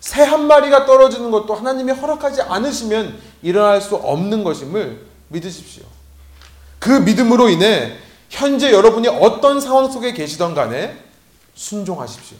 새 0.01 0.23
한 0.23 0.47
마리가 0.47 0.87
떨어지는 0.87 1.33
것도 1.33 1.55
하나님이 1.55 1.93
허락하지 1.93 2.43
않으시면 2.43 3.19
일어날 3.43 3.81
수 3.81 3.97
없는 3.97 4.45
것임을 4.45 5.05
믿으십시오. 5.29 5.85
그 6.79 6.91
믿음으로 6.91 7.49
인해 7.49 7.97
현재 8.31 8.71
여러분이 8.73 9.09
어떤 9.09 9.61
상황 9.61 9.91
속에 9.91 10.13
계시던 10.13 10.55
간에 10.55 10.97
순종하십시오. 11.57 12.39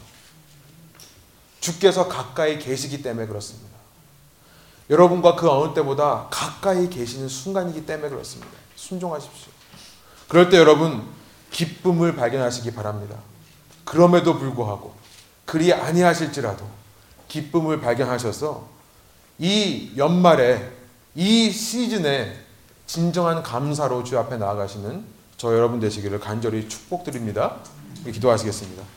주께서 1.59 2.07
가까이 2.07 2.59
계시기 2.59 3.01
때문에 3.01 3.27
그렇습니다. 3.27 3.76
여러분과 4.89 5.35
그 5.35 5.49
어느 5.49 5.73
때보다 5.73 6.27
가까이 6.29 6.89
계시는 6.89 7.27
순간이기 7.27 7.85
때문에 7.85 8.09
그렇습니다. 8.09 8.51
순종하십시오. 8.75 9.51
그럴 10.27 10.49
때 10.49 10.57
여러분 10.57 11.03
기쁨을 11.51 12.15
발견하시기 12.15 12.73
바랍니다. 12.73 13.17
그럼에도 13.83 14.37
불구하고 14.37 14.93
그리 15.45 15.73
아니하실지라도 15.73 16.65
기쁨을 17.27 17.81
발견하셔서 17.81 18.67
이 19.39 19.91
연말에 19.97 20.71
이 21.15 21.51
시즌에 21.51 22.37
진정한 22.85 23.43
감사로 23.43 24.03
주 24.03 24.17
앞에 24.17 24.37
나아가시는 24.37 25.05
저 25.37 25.53
여러분 25.53 25.79
되시기를 25.79 26.19
간절히 26.19 26.67
축복드립니다. 26.67 27.57
기도하시겠습니다. 28.05 28.96